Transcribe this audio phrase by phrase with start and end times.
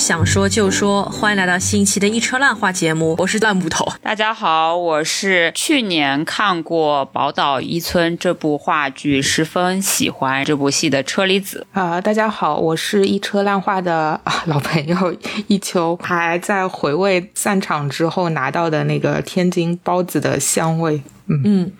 [0.00, 3.86] 想说就说，欢迎来到新一期的一车烂话节目，我是烂木头。
[4.02, 11.66] 大家好，我是去年看过《宝岛一村》这部话剧，十分喜欢这部戏的车厘子。
[11.72, 15.14] 啊、大家好，我是一车烂话的、啊、老朋友
[15.48, 21.02] 一秋，还在回味散场之后拿到的那个天津包子的香味。
[21.44, 21.70] 嗯，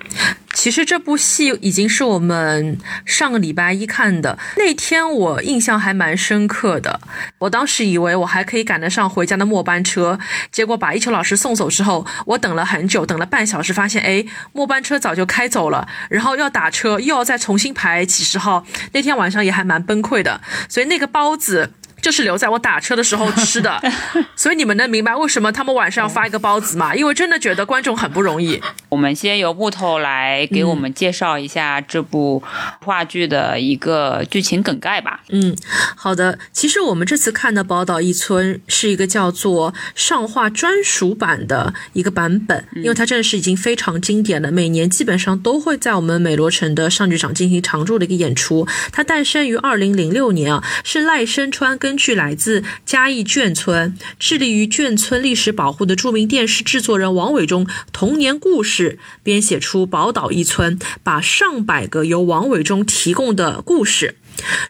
[0.60, 7.00] 其实这部戏已经是我们上个礼拜一看的，那天我印象还蛮深刻的。
[7.38, 10.18] 我当时以为我还可以赶得上回家的末班车，
[10.52, 14.22] 结果把一秋老师送走之后，我等了很久，等了半小时，发现哎，
[14.52, 20.42] 末班车早就开走了，然后要打车又要再重新排几十号，那天晚上也还蛮崩溃的。
[20.68, 21.72] 所以那个包子。
[22.00, 23.80] 就是留在我打车的时候吃的，
[24.36, 26.94] 所以你们能明白为什么他们晚上要发一个包子吗？
[26.94, 28.60] 因为真的觉得观众很不容易。
[28.88, 32.42] 我们先由木头来给我们介绍一下这部
[32.84, 35.20] 话剧的一个剧情梗概吧。
[35.28, 35.56] 嗯，
[35.96, 36.38] 好的。
[36.52, 48.66] 其实我们这次看的《宝岛一村》是一个叫做上画专属版的一个版本，因为它真的是已经非常经典了，每年基本上都会在我们美罗城的上剧场进行常驻的一个演出。
[48.92, 64.14] 它诞生于二零零六年啊，是赖声川根据来自嘉义眷村、致力于眷村历史保护的著名电视制作人王伟忠童年故事编写出《宝岛一村》，把上百个由王伟忠提供的故事。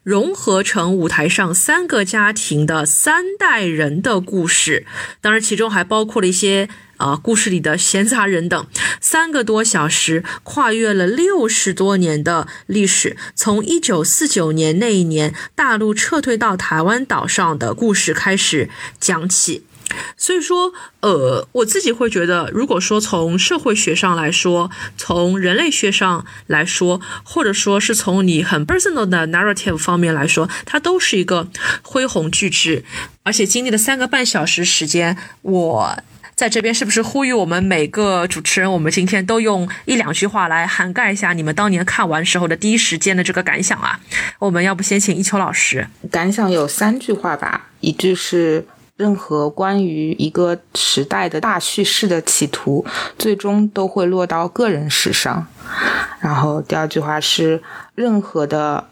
[0.03, 4.87] 融合成舞台上三个家庭的三代人的故事，
[5.21, 8.67] 当然其中还包括了一些啊、故事里的闲杂人等。
[9.01, 18.69] 三个多小时，跨越了六十多年的历史，从一九四九年那一年大陆撤退到台湾岛上的故事开始
[19.01, 19.65] 讲起。
[20.17, 31.49] 所以说，呃，我自己会觉得，如果说从社会学上来说，从人类学上来说，或者说是从你很 personal 的 narrative 方面来说，它都是一个
[31.83, 32.85] 恢宏巨制，
[33.25, 35.99] 而且经历了三个半小时时间，我。
[36.41, 44.01] 在这边是不是呼吁我们每个主持人，我们今天都用一两句话来涵盖一下你们当年看完时候的第一时间的这个感想啊？
[44.39, 45.87] 我们要不先请一秋老师？
[46.11, 48.67] 感想有三句话吧，一句是。
[48.97, 52.85] 任何关于一个时代的大叙事的企图，
[53.19, 55.47] 最终都会落到个人史上。
[56.21, 57.63] 然后第二句话是，
[57.95, 58.89] 任何的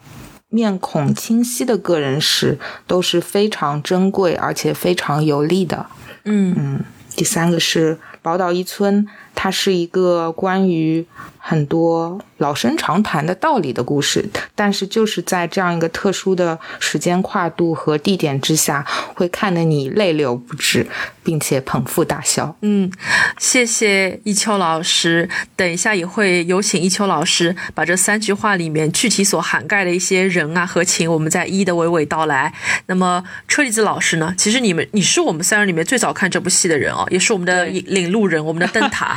[0.48, 5.86] 面孔清晰的个人史都是非常珍贵而且非常有利的。
[6.24, 6.84] 嗯嗯。
[7.18, 9.04] 第三个是《宝岛一村》，
[9.40, 11.06] 它是一个关于
[11.38, 18.84] 很多老生常谈的道理的故事，但是就是在这样一个特殊的时间跨度和地点之下，
[19.14, 20.84] 会看得你泪流不止，
[21.22, 22.56] 并且捧腹大笑。
[22.62, 22.90] 嗯，
[23.38, 25.28] 谢谢一秋老师。
[25.54, 32.52] 等一下也会有请一秋老师把这三句话里面具体所涵盖的一些人啊和情，我们再一一的娓娓道来。
[32.86, 34.34] 那么车厘子老师呢？
[34.36, 39.16] 其实你们你是我们三人里面最早看这部戏的人哦，也是我们的领路人，我们的灯塔。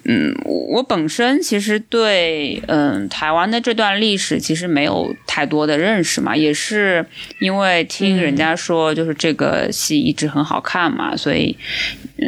[0.13, 7.05] 嗯，我本身其实对嗯台湾的这段历史其实没有太多的认识嘛，也是
[7.39, 11.55] 因为听人家说就是这个戏一直很好看嘛，所以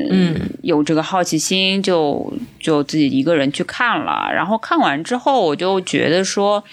[0.09, 6.63] 嗯有这个好奇心就就自己一个人去看了，然后看完之后我就觉得说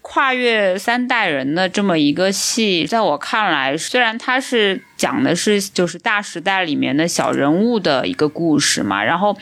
[0.00, 9.36] 跨越三代人的这么一个戏，在我看来虽然它是讲的是就是大时代里面的小人物的一个故事嘛，然后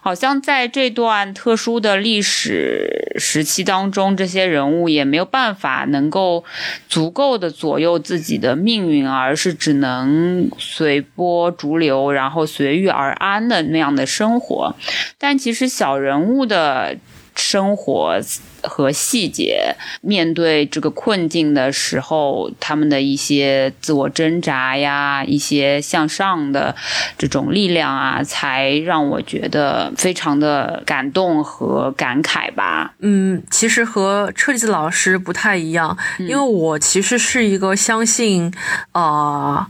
[0.00, 6.44] 好像在这段特殊的历史时期当中，这些人物也没有办法能够
[6.88, 14.76] 足够的左右自己的命运，而是只能随波逐流，然后随遇而安的那样的生活。
[15.16, 16.96] 但其实小人物的
[17.34, 18.20] 生活
[18.68, 26.76] 和细节，面对这个困境的时候，他们的一些自我挣扎呀，一些向上的
[27.16, 32.92] 这种力量啊，才让我觉得非常的感动和感慨吧。
[33.00, 38.52] 嗯，其实和车厘子老师不太一样，因为我其实是一个相信，
[38.92, 39.66] 呃。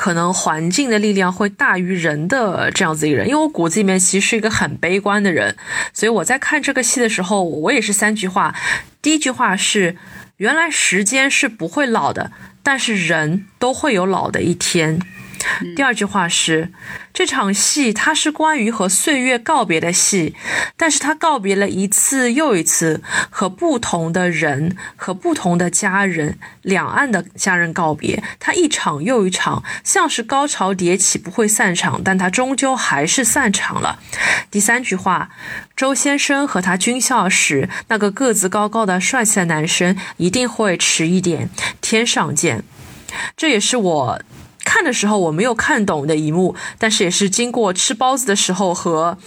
[0.00, 5.54] 可能环境的力量会大于人的这样子一个人，因为我骨子里面其实是一个很悲观的人，
[5.92, 8.54] 所以我在看这个戏的时候，我也是三句话。
[9.02, 9.98] 第一句话是：
[10.38, 12.32] 原来时间是不会老的，
[12.62, 14.98] 但是人都会有老的一天。
[15.76, 16.70] 第二句话是，
[17.12, 20.34] 这场戏它是关于和岁月告别的戏，
[20.76, 33.98] 但是它告别了一次又一次，和不同的人和不同的家人，两岸的家人告别，它一场又一场，像是高潮迭起不会散场，但它终究还是散场了。
[34.50, 35.30] 第三句话，
[35.76, 41.50] 周先生和他军校时那个个子高高的帅气的男生一定会迟一点，
[41.80, 42.62] 天上见。
[43.36, 44.22] 这也是我。
[44.70, 49.18] 看的时候我没有看懂的一幕，但是也是经过吃包子的时候和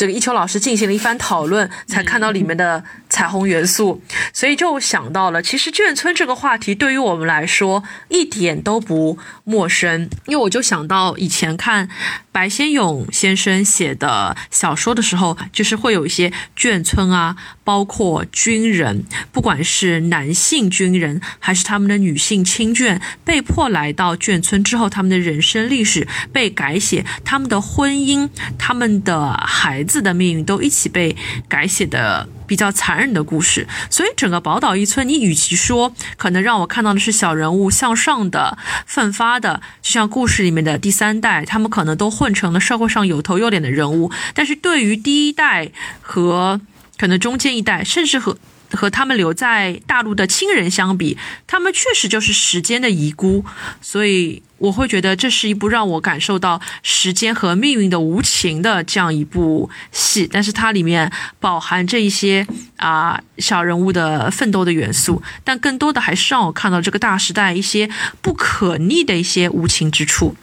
[0.00, 4.02] 这个一秋老师进行了一番讨论，才看到里面的彩虹元素，
[4.32, 11.90] 所以就想到了，其实眷村这个话题对于我们来说一点都不陌生，因为我就想到以前看
[12.32, 31.16] 白先勇先生写的小说的时候，就是会有一些眷村啊，包括军人，不管是男性军人还是他们的女性亲眷，被迫来到眷村之后，他们的人生历史被改写，他们的婚姻、他们的孩子字的命运都一起被
[31.48, 33.66] 改写的比较残忍的故事。
[33.90, 38.56] 所以整个宝岛一村，你与其说可能让我看到的是小人物向上的、
[38.86, 46.60] 奋发的，就像故事里面的第三代，他们可能都混成了社会上有头有脸的人物，但是对于第一代和
[46.96, 48.38] 可能中间一代，甚至和
[48.72, 53.44] 和他们留在大陆的亲人相比，他们确实就是时间的遗孤，
[53.80, 62.46] 所以我会觉得这是一部让我感受到时间和命运的无情的这样一部戏，但是它里面饱含着一些
[62.76, 67.90] 啊、小人物的奋斗的元素，但更多的还是让我看到这个大时代一些
[68.20, 70.36] 不可逆的一些无情之处。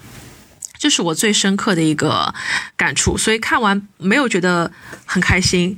[0.80, 2.36] 这是我最深刻的一个
[2.76, 4.72] 感触，所以看完没有觉得
[5.06, 5.76] 很开心，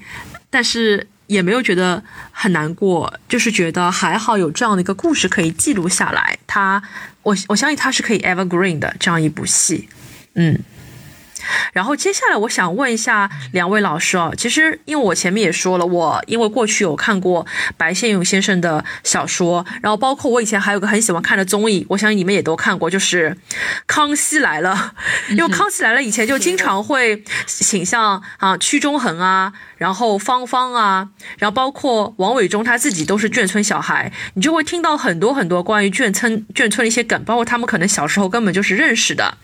[0.49, 6.37] 但是也没有觉得很难过，就是觉得还好有这样的一个故事可以记录下来。
[6.47, 6.81] 他，
[7.21, 9.87] 我我相信他是可以 evergreen 的这样一部戏，
[10.33, 10.59] 嗯。
[11.71, 17.47] 然后接下来我想问一下两位老师哦，其实因为我前面也说了，我因为过去有看过
[17.77, 23.29] 白先勇先生的小说，然后包括我以前还有个很喜欢看的综艺，我相信你们也都看过，就是
[23.87, 24.93] 《康熙来了》。
[25.33, 31.09] 因为《康熙来了》以前就经常会请像啊屈中恒啊，然后芳芳啊，
[31.39, 39.37] 然后包括王伟忠他自己都是眷村小孩，你就会听到很多很多关于眷村眷村的一些梗，包括他们可能小时候根本就是认识的。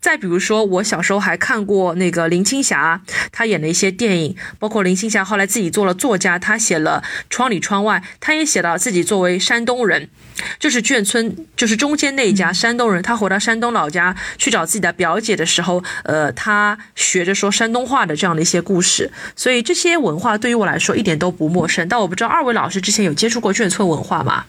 [0.00, 3.00] 再比如说，我小时候还看过那个林青霞，
[3.32, 10.08] 她演的一些电影，包括林青霞后来自己做了作家，她写了《窗里窗外》，她也写到自己作为山东人，
[10.58, 21.86] 就是眷村，就是中间那一家山东人，他回到山东老家去找自己的表姐的时候，呃，他学着说山东话的这样的一些故事，所以这些文化对于我来说一点都不陌生。
[21.86, 24.46] 但我不知道二位老师之前有接触过眷村文化吗？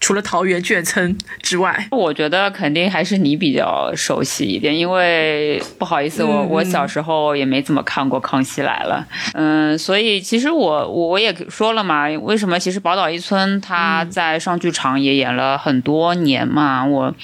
[0.00, 17.14] 除了桃园眷村之外，我觉得肯定还是你比较熟悉一点，因为不好意思，我嗯我小时候也没怎么看过《康熙来了》，嗯，所以其实我我我也说了嘛，为什么其实宝岛一村他在上剧场也演了很多年嘛，我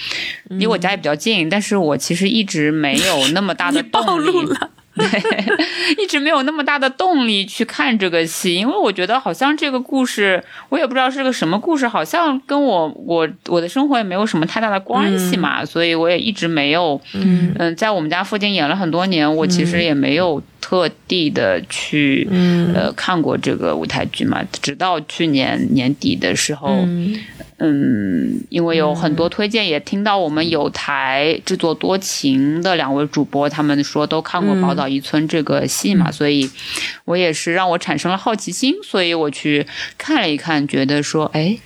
[0.48, 4.30] 离我家也比较近，但是我其实一直没有那么大的 暴动力。
[4.30, 4.70] 露了。
[5.98, 17.54] 一直没有那么大的动力去看这个戏，因为我觉得好像这个故事，我也不知道是个什么故事，好像跟我我我的生活也没有什么太大的关系嘛，所以我也一直没有，嗯。
[17.58, 22.72] 嗯，在我们家附近演了很多年，我其实也没有特地的去、嗯。
[22.74, 27.14] 呃看过这个舞台剧嘛，直到去年年底的时候，嗯
[27.60, 36.50] 嗯，因为有很多推荐，也听到我们有台制作多情的两位主播，他们说都看过《宝岛一村》这个戏嘛，所以
[37.04, 41.58] 我也是让我产生了好奇心，所以我去看了一看，觉得说，哎。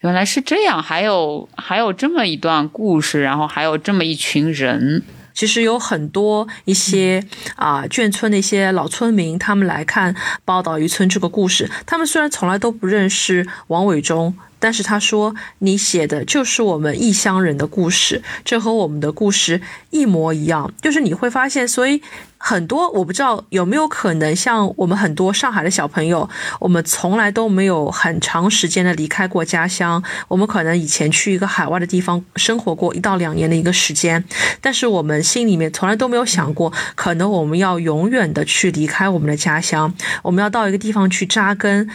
[0.00, 7.24] 原来是这样，还有还有这么一段故事，然后还有这么一群人，其实有很多一些
[7.54, 14.34] 啊、眷村的一些老村民，他们来看宝岛渔村这个故事，他们虽然从来都不认识王伟忠。
[14.62, 20.72] 但是他说：“你写的就是我们异乡人的故事，这和我们的故事一模一样。
[20.80, 22.00] 就是你会发现，所以
[22.38, 30.00] 很多我不知道有没有可能，像我们很多上海的小朋友，我们从来都没有很长时间的离开过家乡。
[30.28, 34.24] 我们可能以前去一个海外的地方生活过一到两年的一个时间，
[34.60, 39.92] 但是我们心里面从来都没有想过，可能我们要永远的去离开我们的家乡，
[40.22, 41.90] 我们要到一个地方去扎根。”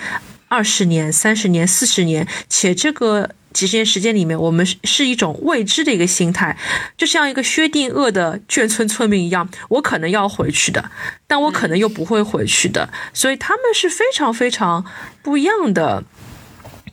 [0.48, 6.58] 二十年、三十年、四十年，且这个几十年时间里面，我们是是一种未知的一个心态，
[6.98, 10.92] 就像一个薛定谔的眷村村民一样，我可能要回去的，
[11.28, 14.86] 但我可能又不会回去的，所以他们是非常非常
[15.22, 16.04] 不一样的。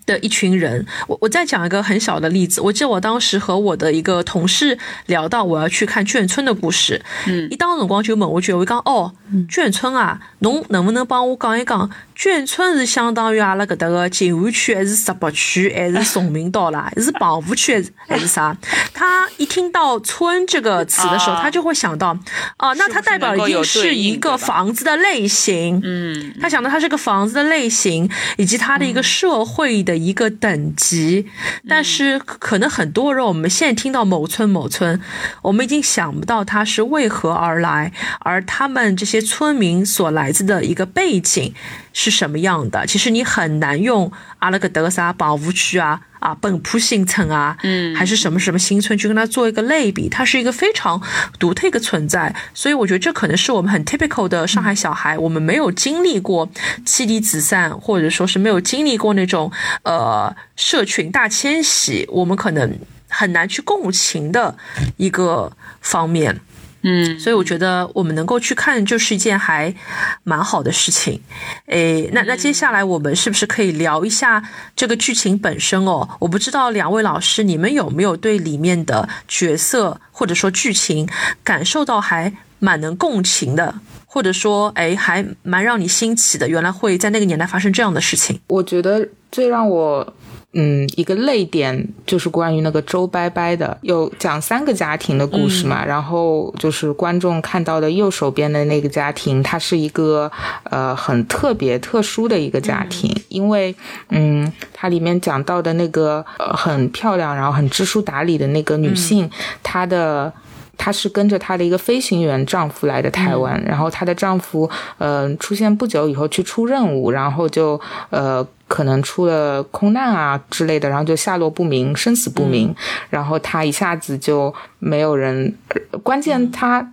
[0.07, 2.61] 的一群人，我我再讲一个很小的例子。
[2.61, 9.15] 我记得我当时和我的一个同事聊到我要去看眷村的故事，嗯一当辰光就问我句，我讲哦，
[9.49, 18.57] 眷村啊，侬能不能帮我讲一讲眷村是相当于阿拉搿搭个静安区，还是石北区，还是崇明岛啦， 还是棚户区，还是还是啥？
[18.93, 22.17] 他一听到“村”这个词的时候，他就会想到，
[22.59, 25.81] 哦，那它代表一定是一个房子的类型。
[25.83, 31.27] 嗯，他想到它是个房子的类型，以及它的一个社会的一个等级。
[31.69, 35.01] 但是可能很多人，我们现在听到某村某村，
[35.43, 41.53] 我们已经想不到它是为何而来，而他们这些村民所来自的一个背景。
[41.95, 42.87] 是什么样的？
[42.87, 51.01] 其实你很难用阿拉格德萨保护区啊啊本铺新村啊，嗯，还是什么什么新村去跟它做一个类比，它是一个非常
[51.39, 52.35] 独特一个存在。
[52.53, 56.51] 所以我觉得这可能是我们很 typical 的上海小孩，我们没有经历过
[56.85, 59.51] 妻离子散，或者说是没有经历过那种
[59.85, 62.77] 呃社群大迁徙，我们可能
[63.09, 64.57] 很难去共情的
[64.97, 66.41] 一个方面。
[66.87, 69.75] 嗯，所以我觉得我们能够去看，就是一件还
[70.23, 71.19] 蛮好的事情。
[71.67, 74.43] 诶，那那接下来我们是不是可以聊一下
[74.77, 76.07] 这个剧情本身哦？
[76.21, 81.09] 我不知道两位老师你们有没有对里面的角色或者说剧情
[81.43, 83.75] 感受到还蛮能共情的，
[84.05, 88.39] 或者说诶还蛮让你新奇的，原来会在那个年代发生这样的事情。
[88.49, 90.15] 我觉得最让我。
[90.55, 95.85] 嗯，一个泪点就是关于那个周伯伯的，有讲三个家庭的故事嘛。
[95.85, 100.31] 然后就是观众看到的右手边的那个家庭，它是一个
[100.71, 103.75] 呃很特别、特殊的一个家庭，因为
[104.11, 109.29] 嗯，它里面讲到的那个呃很漂亮，然后很知书达理的那个女性，
[109.63, 110.33] 她的
[110.77, 118.47] 她是跟着她的一个飞行员丈夫来的台湾，然后她的丈夫呃出现不久以后去出任务，然后就呃。
[118.67, 122.75] 可能出了空难啊之类的，然后就下落不明，生死不明，
[123.11, 125.55] 然后他一下子就没有人。
[126.03, 126.85] 关键他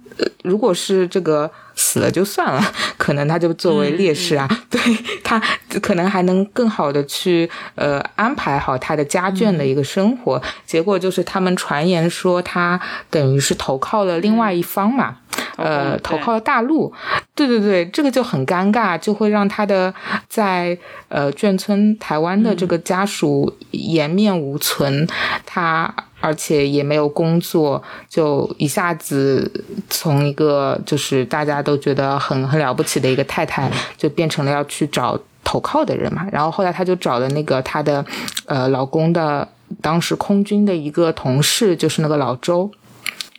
[0.43, 1.49] 如果是这个
[1.81, 2.63] 死了就算了，
[2.97, 4.79] 可能他就作为烈士啊， 对
[5.23, 5.41] 他
[5.81, 10.41] 可能还能更好的去呃安排好他的家眷的一个生活。
[10.65, 15.17] 结果就是他们传言说他等于是投靠了另外一方嘛。
[15.57, 16.91] 呃，投靠了大陆，
[17.35, 19.93] 对对对，这个就很尴尬，就会让他的
[20.27, 20.75] 在
[21.07, 25.07] 呃眷村台湾的这个家属颜面无存，
[25.45, 29.51] 他而且也没有工作，就一下子
[29.89, 36.25] 从一个就是大家都觉得很很了不起的一个太太，就变成了要去找投靠的人嘛。
[36.31, 38.05] 然后后来她就找了那个她的
[38.45, 39.45] 呃老公的
[39.81, 42.71] 当时空军的一个同事，就是那个老周。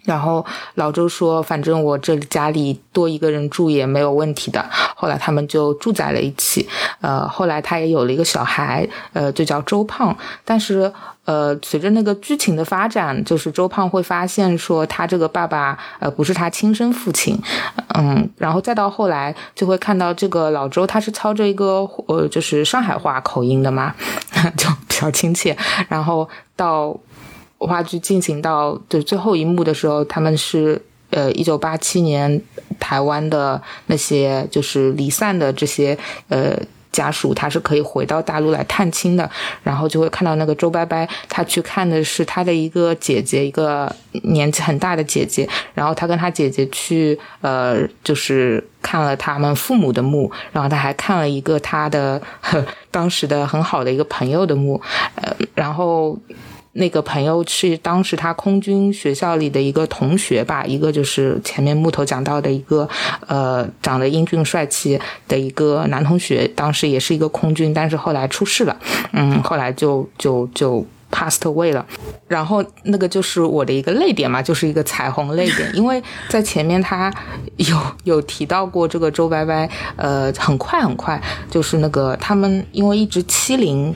[0.04, 0.44] 然后
[0.74, 4.64] 老周说：“反正我这里家里多一个人住也没有问题的。”
[4.96, 6.68] 后来他们就住在了一起。
[7.00, 10.16] 呃，后来他也有了一个小孩，呃，就叫周胖。
[10.44, 10.92] 但是，
[11.24, 17.38] 呃，随着那个剧情的发展，就是周胖会发现说他这个爸爸呃不是他亲生父亲。
[17.94, 23.94] 嗯，然后再到后来就会看到这个老周他是操着一个呃就是上海话口音的嘛，
[24.56, 25.56] 就比较亲切。
[25.88, 26.98] 然后到。
[27.66, 32.40] 话剧进行到就最后一幕的时候，他们是呃，一九八七年
[32.80, 35.96] 台湾的那些就是离散的这些
[36.28, 36.58] 呃
[36.90, 39.30] 家属，他是可以回到大陆来探亲的。
[39.62, 45.46] 然后就会看到那个周伯伯，他去看的是他的一个姐姐，一个年纪很大的姐姐。
[45.74, 52.20] 然后他跟他姐姐去呃，就是看了他们父母的墓，然后他还看了一个他的
[52.90, 54.80] 当时的很好的一个朋友的墓，
[55.16, 56.18] 呃，然后。
[56.74, 62.88] 那个朋友是当时他空军学校里的一个同学吧，一个就是前面木头讲到的一个，
[63.26, 64.98] 呃，长得英俊帅气
[65.28, 68.74] 的一个男同学，当时也是一个空军，但是后来出事了，
[69.12, 71.84] 嗯，后来就就就 passed away 了。
[72.26, 77.12] 然后那个就是我的一个泪点嘛，就是一个彩虹泪点，因为在前面他
[77.56, 83.94] 有 有提到过这个周伯伯，呃，很快很快，就是那个他们因为一直欺凌。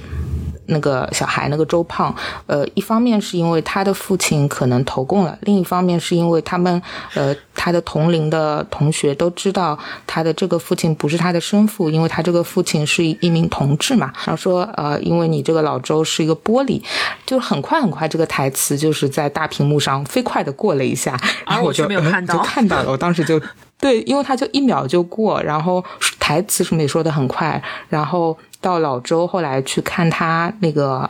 [0.67, 2.15] 那个小孩，那个周胖，
[2.47, 6.81] 呃，一方面是因为他的父亲可能投共了，另一方面是因为他们，
[7.15, 14.13] 呃，他的同龄的同学都知道他的这个父亲不是他的生父，因为他这个父亲是一名同志嘛。
[14.25, 16.83] 然后说，呃，因为你这个老周是一个玻璃，
[17.25, 23.41] 就很快很快，这个台词就是在大屏幕上飞快的过了一下，然后 我就没有看到，就看到了，我当时就
[23.78, 25.85] 对，因为他就一秒就过，然后
[26.18, 28.37] 台词什么也说的很快，然后。
[28.59, 31.09] 到老周后来去看他那个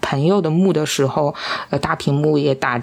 [0.00, 1.32] 朋友的墓的时候，
[1.70, 2.80] 呃，大屏幕也打，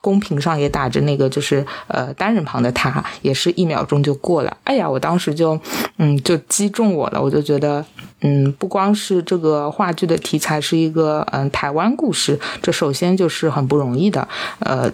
[0.00, 4.56] 公屏上也打着那个就是呃单人旁的他，也是一秒钟就过了。
[4.64, 5.60] 哎呀，我当时就
[5.98, 7.84] 嗯就击中我了，我就觉得
[8.22, 14.26] 嗯不光是这个话剧的题材是一个嗯台湾故事，这首先就是很不容易的，
[14.58, 14.90] 呃，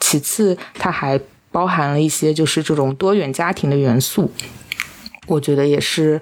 [0.00, 1.20] 其次他还
[1.52, 4.32] 包含了一些就是这种多元家庭的元素，
[5.28, 6.20] 我觉得也是。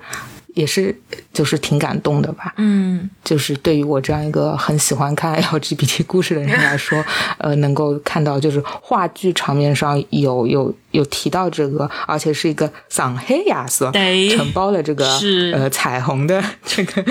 [0.55, 0.95] 也是
[1.33, 2.53] 就是挺感动的吧。
[2.57, 7.03] 嗯，就是对于我这样一个很喜欢看 LGBT 故事的人来说，
[7.39, 17.05] 呃，能够看到就是话剧场面上有有有提到这个，而且是一个上海亚瑟对承包了这个是呃彩虹的这个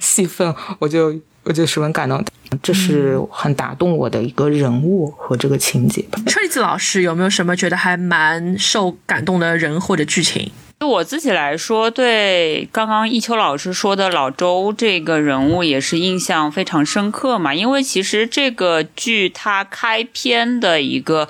[0.00, 1.14] 戏份，我就
[1.44, 2.24] 我就十分感动。
[2.62, 6.22] 这是很打动我的一个人物和这个情节吧。
[6.28, 10.50] 车厘子老师有没有什么觉得还蛮受感动的人或者剧情？
[10.78, 17.54] 对我自己来说，对刚刚一秋老师说的老周这个人物也是印象非常深刻嘛。
[17.54, 21.26] 因为其实这个剧它开篇的一个，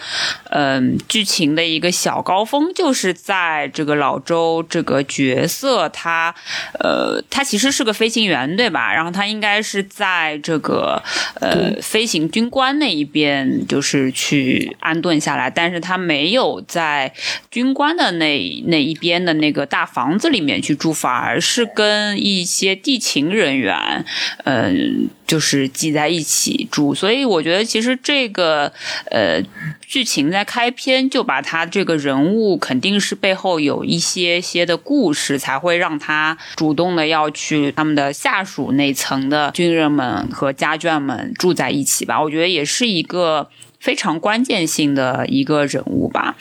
[0.51, 6.35] 嗯，剧情的一个小高峰，就是在这个老周这个角色，他，
[6.81, 8.93] 呃，他其实是个飞行员，对吧？
[8.93, 11.01] 然后他应该是在这个，
[11.41, 17.15] 呃，飞行军官那一边，就是去安顿下来，但是他没有在
[17.49, 19.36] 军官的那那一边的。
[19.37, 24.05] 那个大房子里面去住，反而是跟一些地勤人员，
[24.45, 26.95] 嗯，就是挤在一起住。
[26.95, 28.73] 所以我觉得，其实这个
[29.11, 29.43] 呃
[29.87, 42.21] 剧情在开篇就把他这个人物肯定是背后有一些些的故事，才会让他主动的要去他们的下属那层的军人们和家眷们住在一起吧。
[42.23, 43.49] 我觉得也是一个。
[43.87, 46.35] 非常关键性的一个人物吧，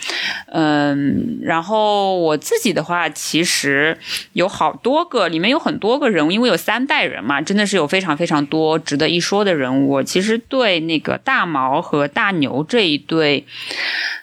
[0.50, 3.96] 嗯，然后我自己的话，其实
[4.32, 9.90] 有好多个，里面有很多个人物，因为有三代人嘛，真的是有非常非常多值得一说的人物。
[9.90, 13.44] 我其实对那个大毛和大牛这一对，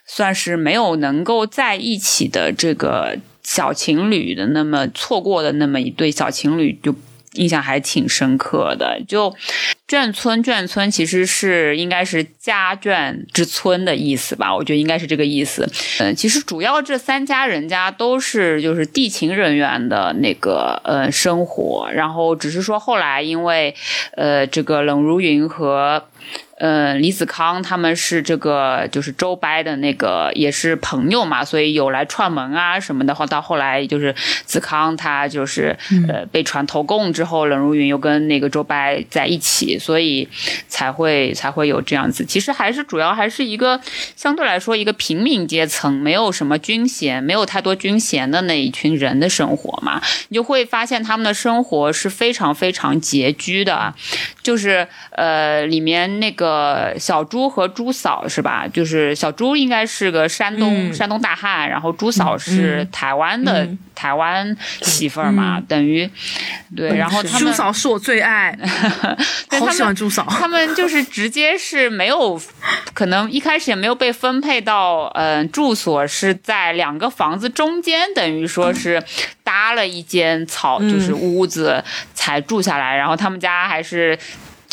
[0.06, 6.94] 算是没有能够在一起的这个小情侣的，那么错过的那么一对小情侣就。
[7.34, 9.34] 印象还挺深刻的，就
[9.88, 14.56] 眷村，眷村其实是应该是家眷之村的意思吧？
[14.56, 15.70] 我觉得应该是这个意思。
[16.00, 23.74] 嗯，其实主要这三家人家都是就是地勤人员的那个呃生活，然后只是说后来因为
[24.16, 26.06] 呃这个冷如云和。
[26.66, 40.26] 嗯，李子康他们是这个就是周掰的那个也是朋友嘛，所以有来串门啊什么的话，到后来就是子康他就是呃被传投共之后，冷如云又跟那个周掰在一起，所以
[40.70, 42.24] 才会才会有这样子。
[42.24, 43.78] 其实还是主要还是一个
[44.16, 53.94] 相对来说一个平民阶层，没有什么军衔，没有太多军衔的那一群人的生活嘛，你就会发现他们的生活是非常非常拮据的，
[54.42, 56.53] 就是呃里面那个。
[56.54, 58.68] 呃，小朱和朱嫂是吧？
[58.72, 66.08] 就是小朱应该是个山东山东大汉，然后朱嫂是台湾的台湾媳妇儿嘛，等于
[66.76, 66.96] 对。
[66.96, 68.56] 然后朱嫂是我最爱，
[69.60, 70.26] 好喜欢朱嫂。
[70.30, 72.40] 他们就是直接是没有，
[72.94, 79.04] 可能一开始也没有被分配到嗯住所，是在两个房子中间，等于说是
[79.44, 82.96] 搭了一间草就是屋子才住下来。
[82.96, 84.18] 然后他们家还是。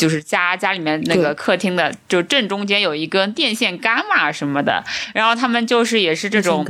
[0.01, 4.83] 就是家家里面那个客厅的，就正中间有一根电线杆嘛什么的，
[5.13, 6.65] 然后他们就是也是这种，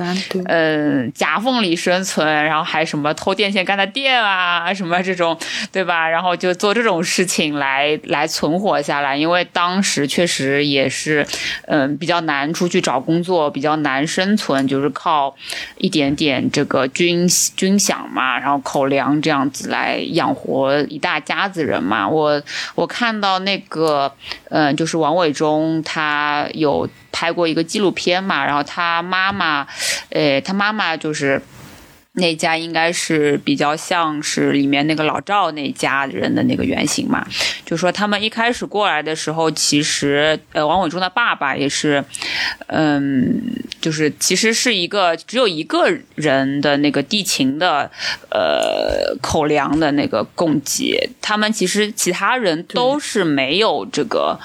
[0.47, 5.39] 嗯，夹缝里生存，然后还什么偷电线杆的电啊什么这种，
[5.71, 6.09] 对吧？
[6.09, 11.25] 然后就做这种事情来来存活下来，因为当时确实也是，
[11.67, 15.33] 嗯，比较难出去找工作，比较难生存，就是靠
[15.77, 22.09] 一点点这个军军饷嘛，然后口粮这样子来养活一大家子人嘛。
[22.09, 22.43] 我
[22.75, 23.20] 我看。
[23.21, 24.11] 到那个，
[24.49, 29.65] 嗯，就是王伟忠，他有拍过一个纪录片嘛，然后他妈妈，
[30.09, 31.41] 呃，他妈妈就是。
[32.13, 37.25] 那家应该是比较像是里面那个老赵那家人的那个原型嘛，
[37.65, 42.03] 就说他们一开始过来的时候，其实呃王伟忠的爸爸也是，
[42.67, 43.41] 嗯，
[43.79, 47.89] 就是其实是一个只有一个人的那个地勤的
[48.29, 54.37] 呃口粮的那个供给，他们其实其他人都是没有这个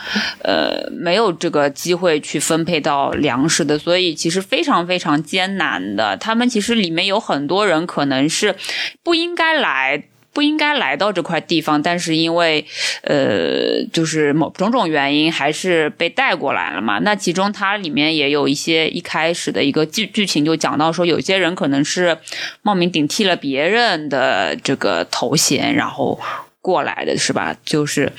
[0.45, 7.56] 呃没有这个机会去分配到粮食的，所以其实非常非常艰难的，他们其实里面有很多。
[7.57, 8.55] 多人可能是
[9.03, 10.03] 不应该来，
[10.35, 12.67] 不应该来到这块地方，但是因为
[13.01, 16.99] 呃，就是某种种原因，还是被带过来了嘛。
[16.99, 22.19] 那其中它里面也有一些一开始的一个剧剧情，就讲到说，有些人可能是
[22.61, 26.21] 冒名顶替了别人的这个头衔，然后。
[26.67, 27.57] 过来的是吧？
[27.65, 28.13] 就是，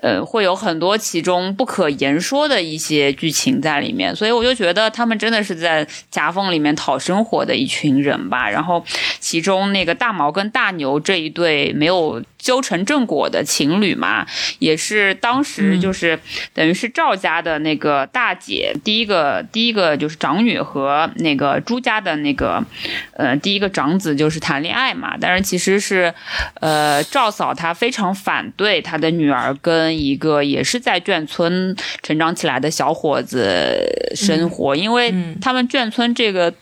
[0.00, 8.48] 呃，会有很多其中不可言说的一些剧情在里面，所以我就觉得他们真的是在夹缝里面讨生活的一群人吧。
[8.48, 8.82] 然后，
[9.18, 14.26] 其中那个大毛跟大牛这一对没有修成正果的情侣嘛，
[14.58, 16.18] 也是当时就是
[16.54, 22.64] 等于是赵家的那个大姐，第一个第一个就是长女和那个朱家的那个
[23.12, 26.12] 呃第一个长子就是谈恋爱嘛，但是其实是
[26.54, 36.52] 呃赵嫂她非常反对她的女儿跟一个也是在眷村成长起来的小伙子生活，因为他们眷村这个。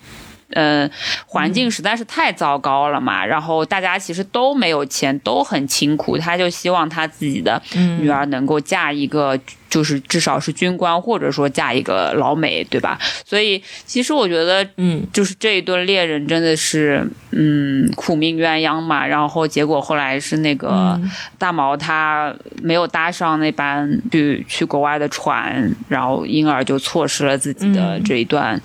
[0.52, 0.90] 呃，
[1.26, 7.60] 环境实在是太糟糕了嘛，然后大家其实都没有钱，都很清苦，他就希望他自己的
[8.00, 9.38] 女儿能够嫁一个。
[9.68, 12.98] 就是至少是军官，或者说嫁一个老美，对吧？
[13.24, 19.06] 所以其实我觉得，嗯，就是这一对恋人真的是，嗯，苦命鸳鸯嘛。
[19.06, 20.98] 然后结果后来是那个
[21.38, 28.60] 大毛他没有搭上那班去去国外的船，然后因而就错失了自己的这一段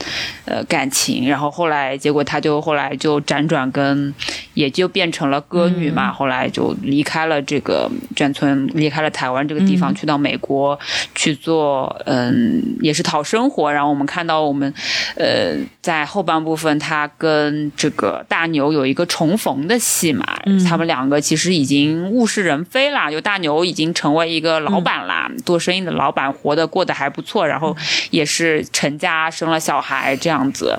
[0.45, 1.27] 呃感情。
[1.27, 4.13] 然后后来结果他就后来就辗转跟，
[4.53, 6.11] 也就变成了歌女嘛。
[6.11, 10.79] 后来就离开了这个眷村，离开了台湾这个地方，去到美国。
[11.15, 13.71] 去做，嗯，也是讨生活。
[13.71, 14.73] 然后我们看到，我们，
[15.15, 20.25] 呃，在后半部分，他跟这个大牛有一个重逢的戏嘛。
[20.67, 27.47] 他们两个其实已经物是人非啦，就大牛已经成为一个老板啦，做生意的老板，活得过得还不错。
[27.47, 27.75] 然后
[28.09, 30.77] 也是成家生了小孩这样子，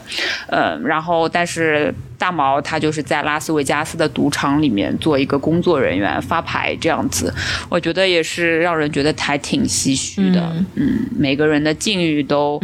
[0.48, 1.94] 嗯，然后但是。
[2.18, 7.32] 大毛他就是在拉斯维加斯的赌场里面做一个工作人员发牌这样子，
[7.68, 10.54] 我觉得也是让人觉得还挺唏嘘的。
[10.74, 12.60] 嗯，每个人的境遇都，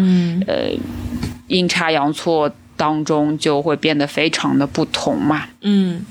[0.46, 0.70] 呃，
[1.48, 5.44] 阴差阳错当中就会变得非常的不同嘛。
[5.62, 6.04] 嗯。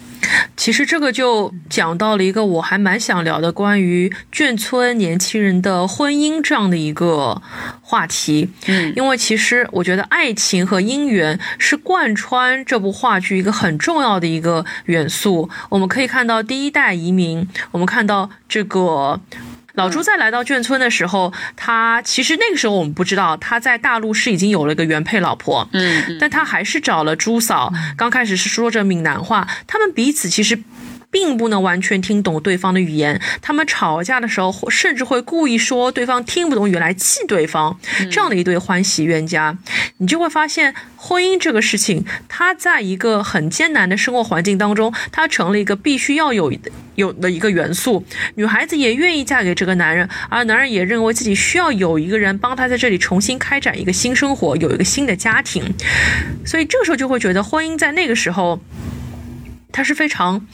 [0.57, 7.41] 其实这个就讲到了一个我还蛮想聊的关于眷村年轻人的婚姻这样的一个
[7.81, 8.49] 话题。
[8.67, 15.49] 嗯，因为其实我觉得爱情和姻缘是贯穿这部话剧一个很重要的一个元素。
[15.69, 19.19] 我们可以看到第一代移民，我们看到这个。
[19.79, 27.71] 老朱在来到眷村的时候，他其实那个时候我们不知道他在大陆是已经有了一个原配老婆，嗯，但他还是找了朱嫂。
[27.95, 30.59] 刚开始是说着闽南话，他们彼此其实。
[31.11, 37.79] 并不能完全听懂对方的语言，他们吵架的时候，甚至会故意说对方听不懂语言来气对方。
[38.11, 39.57] 这样的一对欢喜冤家，
[39.97, 46.53] 你就会发现，婚姻这个事情，它在一个很艰难的生活环境当中，它成了一个必须要有
[46.95, 48.05] 有的一个元素。
[48.35, 55.63] 女孩子也愿意嫁给这个男人，而男人也认为自己需要有一个人帮他在这里重新开展一个新生活，有一个新的家庭。
[56.45, 58.61] 所以这个时候就会觉得，婚姻在那个时候。
[59.71, 60.45] 它是非常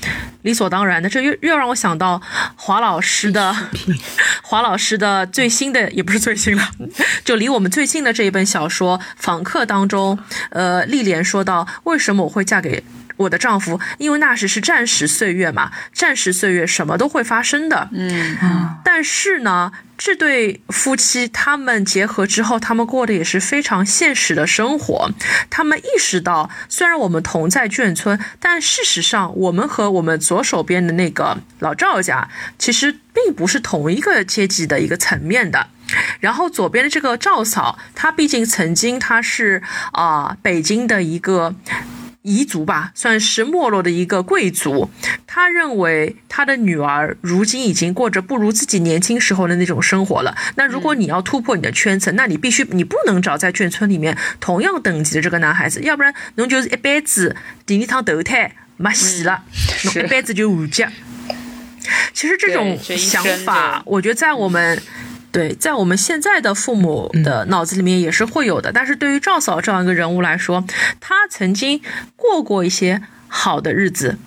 [0.41, 2.21] 理所当然的，这又又让我想到
[2.55, 3.55] 华老师的
[4.43, 6.69] 华老师的最新的，也不是最新了，
[7.23, 12.83] 就离我们最近的这一本小说《访客》当中，呃，丽莲说到，为什么我会嫁给？
[13.17, 17.89] 我的丈夫，因为那时是战时岁月嘛，战时岁月什么都会发生的。
[17.91, 18.37] 嗯，
[18.83, 25.11] 但是呢，这对夫妻他们结合之后，他们过的也是非常现实的生活。
[25.49, 32.27] 他们意识到，虽然我们同在眷村，但事实上，我们和我们左手边的那个老赵家，
[32.59, 35.67] 其实并不是同一个阶级的一个层面的。
[36.19, 41.55] 然后左边的这个赵嫂，她毕竟曾经她是啊北京的一个。
[42.25, 44.89] 彝族吧，算是没落的一个贵族。
[45.27, 50.35] 他认为他的女儿如今已经过着不如自己年轻时候的那种生活了。
[50.55, 57.35] 那如果你要突破你的圈层，那你必须你不能找在眷村里面同样等级的这个男孩子，要不然侬就是一辈子
[57.65, 59.43] 顶一趟投胎没戏了，
[59.83, 60.83] 侬一辈子就无疾。
[62.13, 64.81] 其实这种想法，我觉得在我们。
[65.35, 70.63] 对，在我们现在的父母的脑子里面也是会有的，但是对于赵嫂这样一个人物来说，
[71.01, 71.81] 她曾经
[72.15, 74.17] 过过一些好的日子，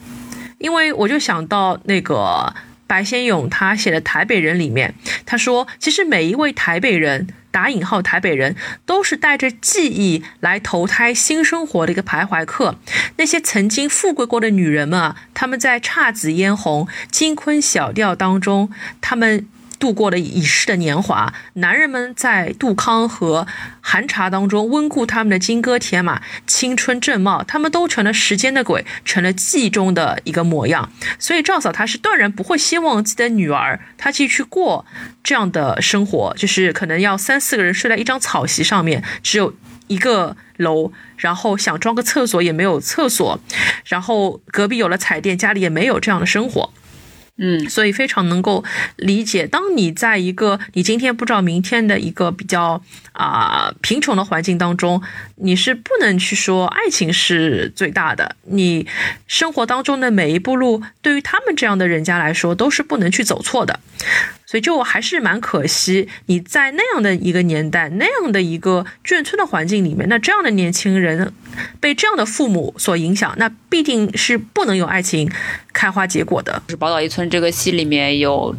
[0.59, 2.53] 因为我就想到那个
[2.87, 4.95] 白先勇他写的《台北人》里面，
[5.25, 12.77] 他说，其实每一位台北人（打引号台北人）都是带着记忆来投胎新生活的一个徘徊客。
[13.17, 19.47] 那些曾经富贵过的女人们啊，他们在姹紫嫣红、金昆小调当中，她们。
[19.79, 23.47] 度过了已逝的年华，男人们在杜康和
[23.81, 30.91] 寒茶当中温故他们的金戈铁马、青春正茂，他们都成了时间的鬼，成了记忆中的一个模样。
[31.19, 34.85] 所以赵嫂她是断然不会希望自己的女儿她继续过
[35.23, 39.55] 这样的生活，就是可能要三四个人睡在一张草席上面，只有
[39.87, 43.41] 一个楼，然后想装个厕所也没有厕所，
[43.85, 46.73] 然后隔壁有了彩电，家里也没有这样的生活。
[47.39, 48.65] 嗯，所以非常能够
[48.97, 55.01] 理解，当你在一个你今天不知道明天的一个比较啊、贫穷的环境当中，
[55.37, 58.37] 你是不能去说爱情是最大的。
[58.43, 58.87] 你
[59.27, 63.81] 生活当中的每一步路，对于他们这样的人家来说，都是不能去走错的。
[64.51, 71.31] 所以就还是蛮可惜，你在那样的一个年代，那样的一个眷村的环境里面，那这样的年轻人
[71.81, 75.31] 被这样的父母所影响，那必定是不能有爱情
[75.75, 76.63] 开花结果的。
[76.69, 78.57] 就是《宝岛一村》这个戏里面有。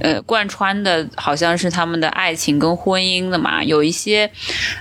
[0.00, 4.30] 呃，贯穿的好像是他们的爱情跟婚姻的嘛，有一些，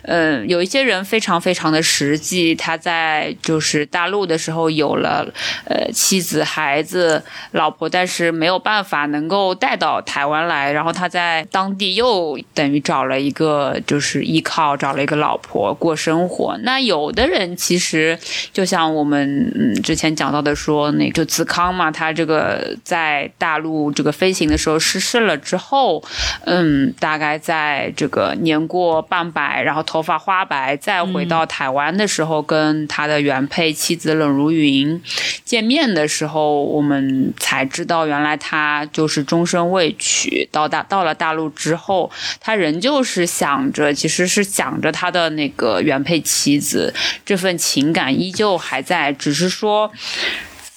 [0.03, 5.25] 呃，有一些人非常非常的实际，他在就是大陆的时候有了
[5.65, 16.57] 呃妻子、孩子、老婆，但是没有办法能够带到台湾来，然后他在当地又等于找了一个就是依靠，找了一个老婆过生活。
[16.63, 18.17] 那有的人其实
[18.51, 26.01] 就像我们嗯之前讲到的说，那就子康嘛，他这个在大陆这个飞行的时候失事了之后，
[26.45, 35.01] 嗯，大概在这个年过半百，然后头发花白，再回到台湾的时候，跟他的原配妻子冷如云
[35.43, 40.47] 见面的时候，我们才知道原来他就是终身未娶。
[40.51, 46.93] 到大到了大陆之后，他仍旧是想着，其实是想着他的那个原配妻子，
[47.25, 49.91] 这份情感依旧还在，只是说。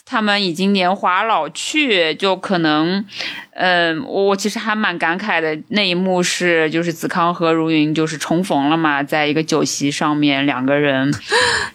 [0.09, 3.05] 他们已经年华老去，就可能，
[3.55, 5.59] 嗯、我我其实还蛮感慨的。
[5.71, 11.13] 那一幕是，就是子康和如云就是重逢了嘛，在一个酒席上面，两个人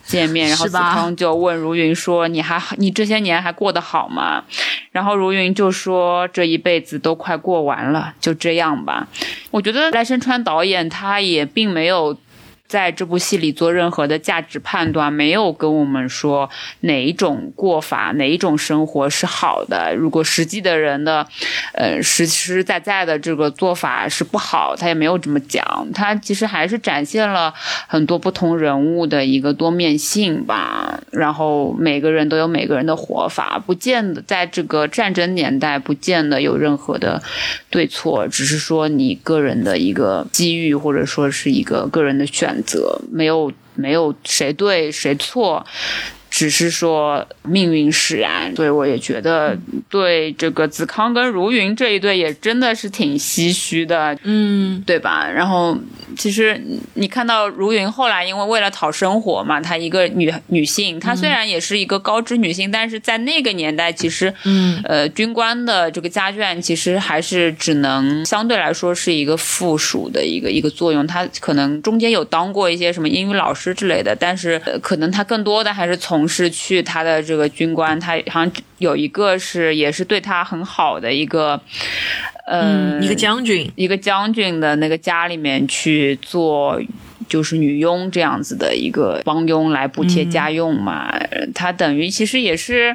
[0.05, 4.45] 见面， 然后子康就问如云说：“你还你这些年还过得好吗？”
[4.93, 9.09] 然后如云就说：“这一辈子都快过完了，就这样吧。”
[9.51, 12.17] 我觉得赖声川导演他也并没有。
[12.71, 19.93] 在这部戏里做任何的价值判断，没有跟我们说哪一种过法、哪一种生活是好的。
[19.93, 21.27] 如果实际的人的，
[21.73, 25.61] 呃，实实在在的这个做法是不好，他也没有这么讲。
[25.93, 27.53] 他其实还是展现了
[27.87, 30.97] 很多不同人物的一个多面性吧。
[31.11, 37.21] 然后每个人都有每个人的活法，不见得在这个战争年代，不见得有任何的
[37.69, 45.65] 对错，只是说你个人的一个机遇，或者说是一个个人的选择，没有没有谁对谁错。
[46.31, 49.55] 只是说命运使然，所以我也觉得
[49.89, 55.29] 对这个子康跟如云这一对也真的是挺唏嘘的，嗯，对吧？
[55.29, 55.77] 然后
[56.17, 56.59] 其实
[56.95, 64.81] 你看到如云后来因为为了讨生活嘛，她一个女女性，她虽然也是一个高知女性，但是在那个年代，其实嗯。
[64.85, 81.61] 呃军官的这个家眷其实还是只能相对来说是一个附属的一个一个作用，她可能中间有当过一些什么英语老师之类的，但是、呃、可能她更多的还是从事去他的这个军官，他好像有一个是也是对他很好的一个。
[82.47, 86.81] 呃，嗯，一个将军，一个将军的那个家里面去做。
[87.31, 92.93] 就是女佣这样子的一个帮佣来补贴家用嘛，呃她等于其实也是，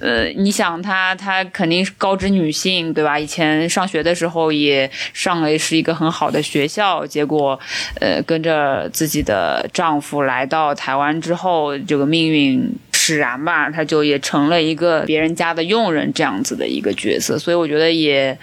[0.00, 3.18] 呃，你想她她肯定是高知女性对吧？
[3.18, 7.58] 以前上学的时候也上了是一个很好的学校，结果
[8.00, 12.70] 呃跟着自己的丈夫来到台湾之后，这个命运
[13.06, 18.38] 使然吧，他就也成了一个别人家的佣人这样子的一个角色，所以我觉得也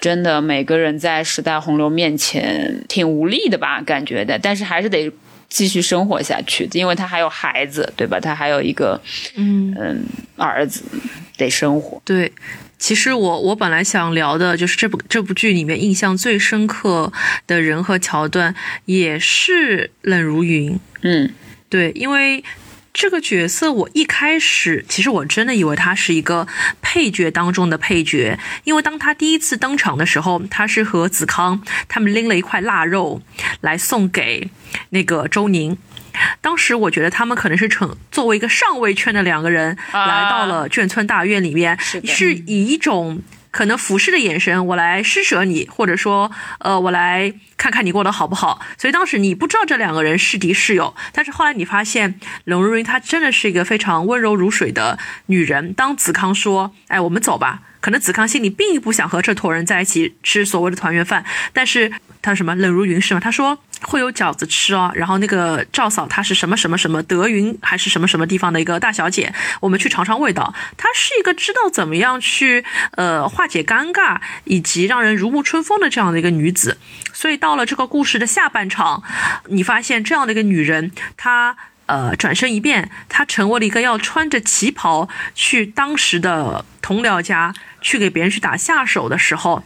[0.00, 5.10] 真的每个人在时代洪流面前挺无力的吧，感觉的，但是还是得
[5.48, 8.20] 继续生活下去，因为他还有孩子，对吧？
[8.20, 9.00] 他还有一个
[9.34, 10.04] 嗯嗯
[10.36, 10.84] 儿子
[11.36, 12.00] 得生活。
[12.04, 12.30] 对。
[12.80, 17.12] 其实我我本来想聊的就是这部这部剧里面印象最深刻
[17.44, 20.78] 的人和桥段，也是冷如云。
[21.02, 21.28] 嗯
[21.68, 22.44] 对，因为
[22.98, 26.48] 这个角色我一开始其实我真的以为他是一个
[26.82, 33.22] 配角当中的配角，因为当他第一次登场的时候，他是和子康他们拎了一块腊肉
[33.60, 34.50] 来送给
[34.90, 35.78] 那个周宁。
[36.40, 43.22] 当时我觉得他们可能是成作为一个上位圈的两个人啊来到了眷村大院里面，是是以一种
[43.58, 48.60] 可能俯视的眼神，我来施舍你，或者说，呃，我来看看你过得好不好。
[48.76, 55.72] 所以当时你不知道这两个人是敌是友，但是后来你发现冷如云她真的是一个非常温柔如水的女人。
[55.72, 61.92] 当子康说：“哎，我们走吧。”可能子康心里并不想和这坨人在一起吃所谓的团圆饭，但是
[62.22, 63.18] 他什么冷如云是吗？
[63.18, 64.90] 他说会有饺子吃哦。
[64.94, 70.54] 然后那个赵嫂她是什么什么什么德云还是什么什么地方的一个大小姐，我们去尝尝味道。
[70.76, 76.78] 她是一个知道怎么样去呃化解尴尬以及让人如沐春风的这样的一个女子。
[77.12, 79.02] 所以到了这个故事的下半场，
[79.46, 81.56] 你发现这样的一个女人，她。
[81.88, 89.64] 呃，转身一变，她成为了一个要穿着旗袍去当时的同僚家去给别人去打下手的时候，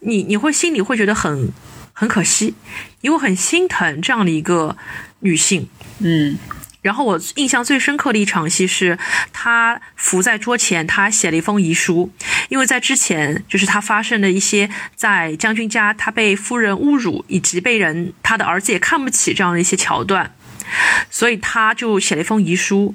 [0.00, 1.52] 你你会心里会觉得很
[2.00, 2.54] 很可惜，
[3.02, 4.74] 因为很心疼这样的一个
[5.18, 5.68] 女性。
[5.98, 6.38] 嗯
[6.80, 8.98] 然后我印象最深刻的一场戏是，
[9.34, 12.10] 她伏在桌前，她写了一封遗书，
[12.48, 20.34] 因为在之前就是她发生的一些在将军家她被夫人侮辱，以及被人她的儿子也看不起这样的一些桥段，
[21.10, 22.94] 所以她就写了一封遗书，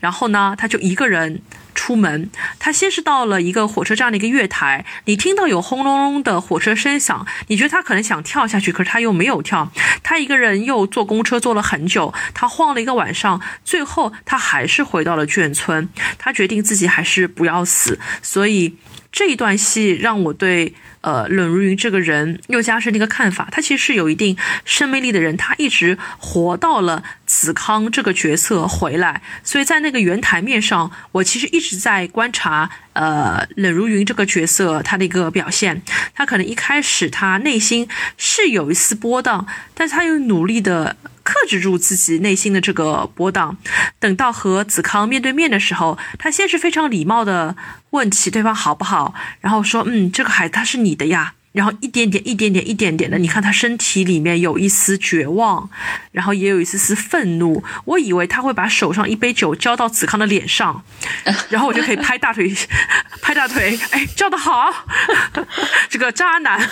[0.00, 1.42] 然后呢，她就一个人。
[1.86, 9.70] 出门，他先是到了一个火车站的一个月台，你听到有轰隆隆的火车声响，你觉得他可能想跳下去，可是他又没有跳。
[10.02, 15.88] 他一个人又坐公车坐了很久，他晃了一个晚上，最后他还是回到了眷村。
[16.18, 18.74] 他决定自己还是不要死，所以
[19.12, 20.74] 这一段戏让我对。
[21.02, 27.04] 呃，冷如云这个人又加深了一个看法，他其实是有一定生命力的人，他一直活到了
[27.38, 35.82] 子康这个角色回来，所以在那个圆台面上，我其实一直在观察，呃，冷如云这个角色他的一个表现，
[36.14, 43.54] 他可能一开始他内心是有一丝波荡，但是他又努力的克制住自己内心的这个波荡，
[43.98, 47.54] 等到和子康面对面的时候，他先是非常礼貌的
[47.90, 55.70] 问起对方好不好，然后说，嗯，这个孩子他是你的呀，然后一点点、一点点、一点点的，你看他身体里面有一丝绝望，
[56.12, 57.64] 然后也有一丝丝愤怒。
[57.86, 60.84] 我以为他会把手上一杯酒浇到子康的脸上，
[61.48, 62.54] 然后我就可以拍大腿，
[63.22, 64.86] 拍大腿，哎，叫得好，
[65.88, 66.68] 这个渣男，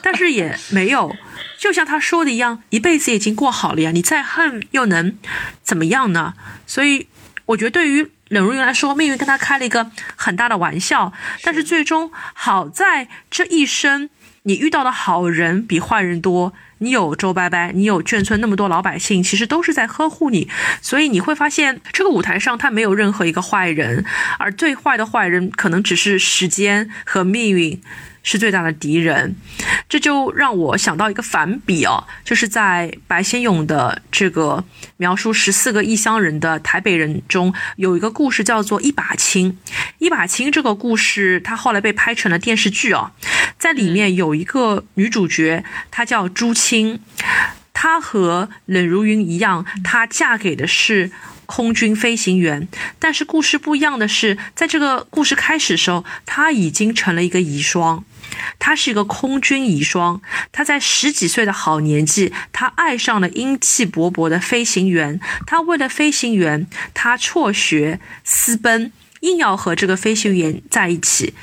[0.00, 1.16] 但是也没有。
[1.58, 5.18] 就像他说的一样，一辈子已经过好了呀，你再恨又能
[5.64, 6.34] 怎么样呢？
[6.64, 7.08] 所以，
[7.46, 11.12] 我觉得对于冷如云来说，命运跟他开了一个很大的玩笑。
[11.42, 14.10] 但是最终，好在这一生，
[14.42, 16.52] 你遇到的好人比坏人多。
[16.78, 20.50] 你有周伯伯，你有眷村那么多老百姓，其实都是在呵护你。
[20.82, 24.04] 所以你会发现，这个舞台上他没有任何一个坏人，
[24.38, 27.80] 而最坏的坏人可能只是时间和命运。
[28.26, 29.36] 是最大的敌人，
[29.88, 34.64] 这就让我想到一个反比哦，就是在白先勇的这个
[34.96, 39.52] 描述十四个异乡人的台北人中，有一个故事叫做《一把青》。
[39.98, 43.12] 一把青这个故事，它后来被拍成了电视剧哦，
[43.60, 45.62] 在里面有一个女主角，
[45.92, 46.98] 她叫朱青，
[47.72, 51.12] 她和冷如云一样，她嫁给的是。
[51.46, 58.02] 空军飞行员，但是故事不一样的是，在这个故事开始的时候，他已经成了一个遗孀，
[58.58, 60.20] 他是一个空军遗孀。
[60.52, 71.34] 他在十几岁的好年纪，他爱上了英气勃勃的飞行员，他为了飞行员，他辍学私奔，硬要和这个飞行员在一起。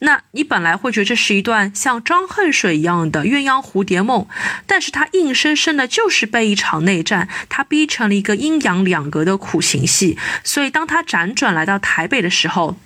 [0.00, 4.26] 那你本来会觉得这是一段像张恨水一样的鸳鸯蝴蝶梦，
[4.66, 10.18] 但是他硬生生的就是被一场内战，他逼成了一个阴阳两隔的苦情戏。
[10.44, 12.76] 所以当他辗转来到台北的时候。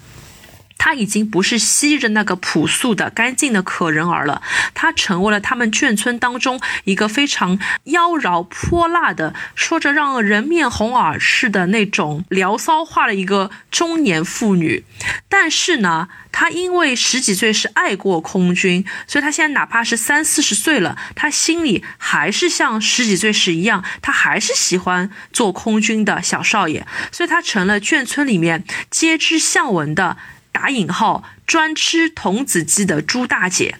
[0.82, 4.40] 他已经不是昔日那个朴素的、干净的可人儿了，
[4.72, 14.82] 他成为了他们眷村当中一个非常妖娆泼辣的、说着让人面红耳赤的那种聊骚话的一个中年妇女。
[15.28, 30.16] 但是呢，他因为十几岁是爱过空军，所以他现在哪怕是三四十岁了，他心里还是像十几岁时一样，他还是喜欢做空军的小少爷，所以他成了眷村里面皆知巷闻的。
[30.52, 33.76] 打引号专吃童子鸡的朱大姐，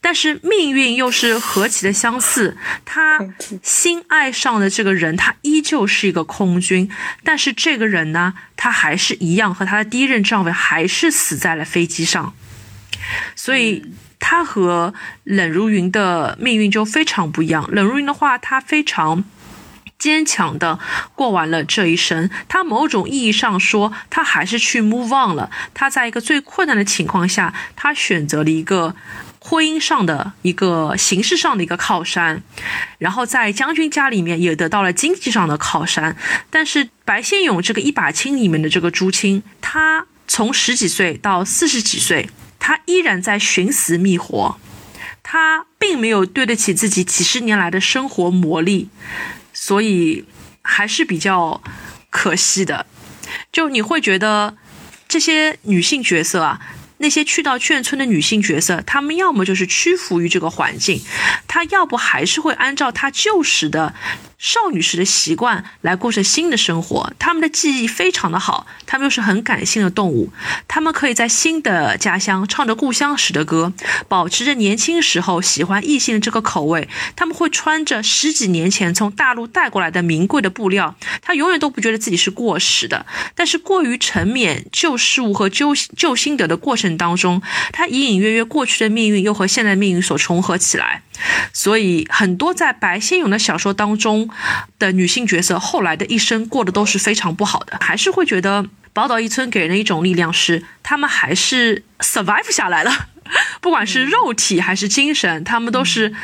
[0.00, 2.56] 但是命运又是何其的相似。
[2.84, 3.20] 他
[3.62, 6.90] 新爱上的这个人，他依旧是一个空军，
[7.22, 12.34] 但是这个人呢，他还是一样，和他的第一任丈夫还是死在了飞机上。
[13.34, 13.84] 所以，
[14.18, 14.92] 他和
[15.24, 17.68] 冷如云的命运就非常不一样。
[17.70, 19.24] 冷如云的话，他非常。
[19.98, 20.78] 坚强的
[21.14, 25.50] 过完了这一生，他某种意义上说，他还是去 move on 了。
[25.74, 28.94] 他在一个最困难的情况下，他选择了一个
[29.40, 32.42] 婚姻上的一个形式上的一个靠山，
[32.98, 36.16] 然后在将军家里面也得到了经济上的靠山。
[36.48, 42.30] 但是白先勇这个一把青里面的这个朱青，他从十几岁到四十几岁，
[42.60, 44.60] 他依然在寻死觅活，
[45.24, 48.86] 他并没有对得起自己几十年来的生活磨砺。
[49.60, 50.24] 所以
[50.62, 51.60] 还是比较
[52.10, 52.86] 可惜的，
[53.50, 54.56] 就你会觉得
[55.08, 56.60] 这些女性角色啊，
[56.98, 61.02] 那些去到眷村的女性角色，她们要么就是屈服于这个环境，
[61.48, 63.94] 她要不还是会按照她旧时的
[64.38, 67.12] 少女时的习惯来过着新的生活。
[67.18, 70.32] 他们的记忆非常的好，他们又是很感性的动物，
[70.68, 73.72] 他们可以在新的家乡唱着故乡时的歌，
[74.06, 76.88] 保持着年轻时候喜欢异性的这个口味。
[77.16, 83.04] 他们会穿着十几年前从大陆带过来的名贵的布料，他永远都不觉得自己是过时的。
[83.34, 91.02] 但是过于沉湎旧事物和旧旧心得的过程当中，他隐隐约约过去的命运又和现在的命运所重合起来。
[91.52, 94.28] 所以，很多在白先勇的小说当中
[94.78, 103.08] 的女性角色，后来的一生过得都是非常不好的，还是会觉得宝岛一村给人一种力量是，他们还是 survive 下来了，
[103.60, 106.14] 不管是肉体还是精神，他们都是。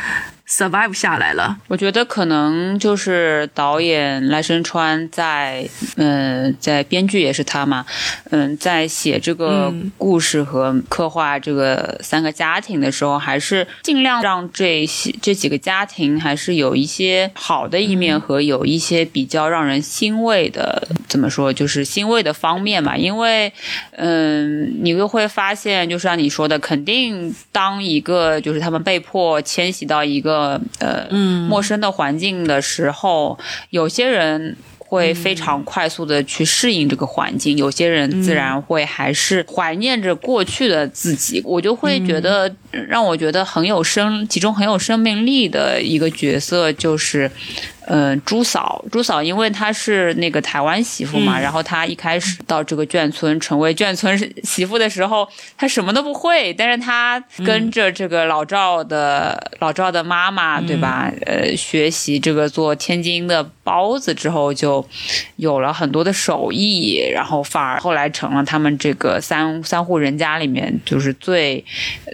[0.47, 5.66] Survive 下来了，我觉得可能就是导演赖声川在，
[5.97, 7.86] 嗯，在编剧也是他嘛，
[8.30, 22.95] 嗯，在写这个故事和刻画这个三个家庭的时候，还是尽量让这些这几个家庭还是有一些好的一面和有一些比较让人欣慰的，怎么说，就是欣慰的方面嘛。
[22.95, 23.51] 因为，
[23.92, 30.34] 嗯，你又会发现，就像你说的，肯定当一个就是他们被迫迁徙到一个。
[30.35, 31.16] 呃呃，
[31.49, 33.39] 陌生的环境的时候，
[33.70, 41.43] 有些人会非常快速的去适应这个环境，有些人自然会还是怀念着过去的自己。
[41.45, 47.30] 我就会觉得，让我觉得很有生，其中很有生命力的一个角色就是。
[47.87, 55.28] 嗯，朱嫂，朱嫂，因为她是那个台湾媳妇嘛，然后她一开始到这个眷村成为眷村 媳妇的时候，
[55.59, 61.12] 她什么都不会，但是她跟着这个老赵的老赵的妈妈，对吧？
[61.26, 64.87] 呃，学习这个做天津的包子之后，就
[65.37, 71.62] 有了很多的手艺，然后反而后来成了他们这个三三户人家里面就是最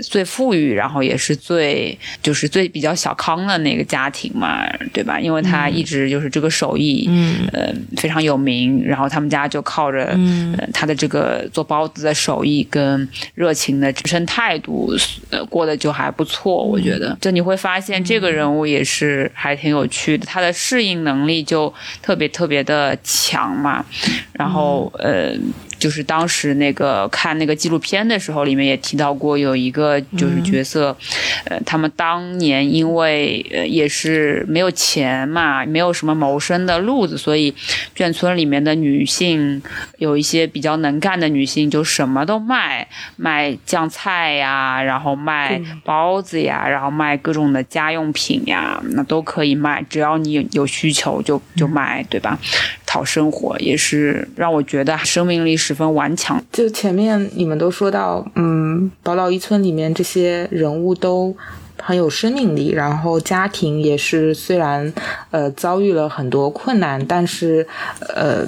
[0.03, 5.21] 最富裕，然后也是最就是最比较小康的那个家庭嘛，对吧？
[5.21, 5.60] 因为他。
[5.61, 8.83] 他一直就是这个手艺，嗯，呃，非常有名。
[8.85, 14.93] 然后他们家就靠着嗯他的这个做包子的手艺跟热情的职身态度，
[15.31, 16.65] 呃，过得就还不错。
[16.65, 23.85] 我觉得，就你会发现这个人物也是还挺有趣的，他的适应能力就特别特别的强嘛。
[24.33, 25.35] 然后，呃。
[25.81, 30.97] 就是当时那个看那个纪录片的时候，里面也提到过有一个就是角色，
[31.47, 37.53] 呃，他们当年因为呃也是没有钱嘛，没有什么谋生的路子，所以
[37.97, 39.63] 眷村里面的女性
[39.99, 52.39] 有一些比较能干的女性，就什么都卖，卖酱菜呀，然后卖包子呀，然后卖各种的家用品呀，那都可以卖，只要你有需求就就卖，对吧？
[52.91, 56.43] 讨生活也是让我觉得生命力十分顽强。
[56.51, 61.33] 就前面你们都说到，嗯，宝岛一村里面这些人物都
[61.79, 64.93] 很有生命力，然后家庭也是虽然
[65.31, 67.65] 呃遭遇了很多困难，但是
[68.13, 68.45] 呃。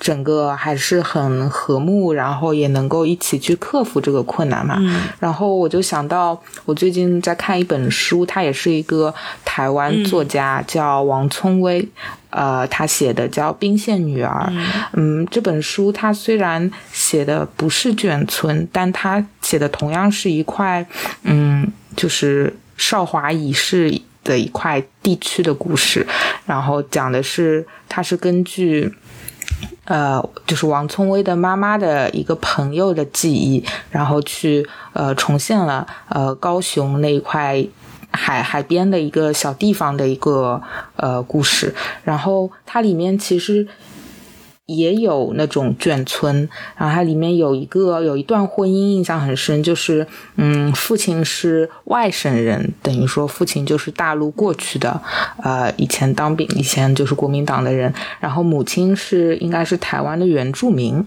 [0.00, 4.78] 整个还是很和睦，然后也能够一起去克服这个困难嘛。
[5.18, 9.12] 然后我就想到，我最近在看一本书，它也是一个
[9.44, 11.86] 台湾作家，叫王聪威，
[12.30, 14.50] 呃，他写的叫《兵线女儿》。
[14.92, 20.86] 嗯，这本书他虽然写的不是眷村，但他写的同样是一块，
[21.24, 26.06] 嗯，就是少华已逝的一块地区的故事。
[26.46, 28.94] 然后讲的是，它是根据。
[29.84, 37.64] 呃，就是王聪威的妈妈的一个朋友的记忆，然后去呃重现了呃高雄那一块
[38.10, 40.60] 海海边的一个小地方的一个
[40.96, 43.66] 呃故事，然后它里面其实。
[44.68, 46.46] 也有那种眷村，
[46.76, 50.06] 然后它里面有一个有一段婚姻印象很深，就是
[50.36, 55.00] 嗯，父亲是外省人，等于说父亲就是大陆过去的，
[55.42, 57.90] 呃，以前当兵，以前就是国民党的人，
[58.20, 61.02] 然后母亲是应该是台湾的原住民，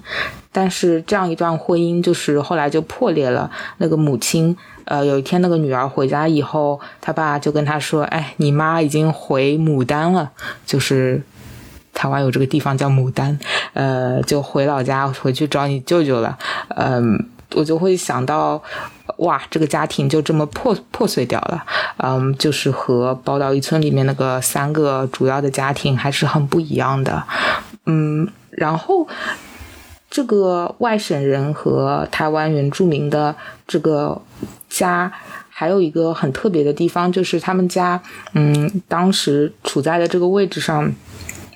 [0.52, 3.52] 但是这样一段婚姻就是后来就破裂了。
[3.78, 10.32] 那个母亲，呃，有一天那个女儿回家以后，他爸就跟他说：“哎，你妈已经回牡丹了，
[10.66, 11.22] 就是。”
[11.94, 13.38] 台湾有这个地方叫牡丹，
[13.74, 16.38] 呃，就回老家回去找你舅舅了。
[16.70, 18.62] 嗯，我就会想到，
[19.18, 21.64] 哇，这个家庭就这么破破碎掉了。
[21.98, 27.24] 嗯，就是和宝岛一村里面那个三个主要的家庭还是很不一样的。
[27.86, 29.08] 嗯，然后
[30.10, 33.36] 这个外省人和台湾原住民的
[33.68, 34.20] 这个
[34.70, 35.12] 家，
[35.50, 38.02] 还有一个很特别的地方，就是他们家，
[38.34, 40.92] 嗯，当时处在的这个位置上。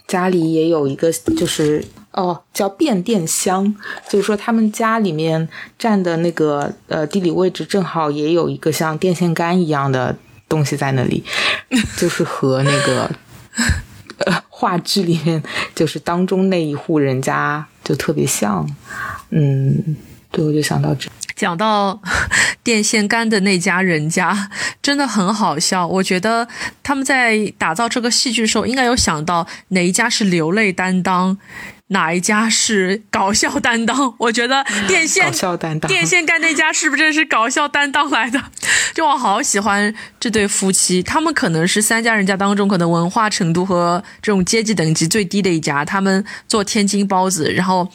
[0.07, 3.75] 家里也有一个，就是哦，叫变电箱，
[4.09, 5.47] 就是说他们家里面
[5.77, 10.15] 站的那个呃地理位置正好也有一个像电线杆一样的
[10.47, 11.23] 东西在那里，
[11.97, 13.09] 就是和那个
[14.19, 15.41] 呃话剧里面
[15.73, 18.65] 就是当中那一户人家就特别像，
[19.31, 19.95] 嗯，
[20.31, 21.09] 对，我就想到这。
[21.35, 22.01] 讲到
[22.63, 24.49] 电线杆的那家人家，
[24.81, 25.85] 真的很好笑。
[25.85, 26.47] 我觉得
[26.81, 31.37] 他们在打造这个戏剧的时候，应该有想到哪一家是流泪担当。
[31.89, 34.15] 哪一家是搞笑担当？
[34.17, 38.41] 我觉得电线搞笑担当，电线杆那家是不是是搞笑担当来的？
[38.95, 45.85] 就我好喜欢这对夫妻，他们可能是三家人家当中可能文化程度和这种阶级等级最低的一家。
[45.85, 47.87] 他们做天津包子，然后，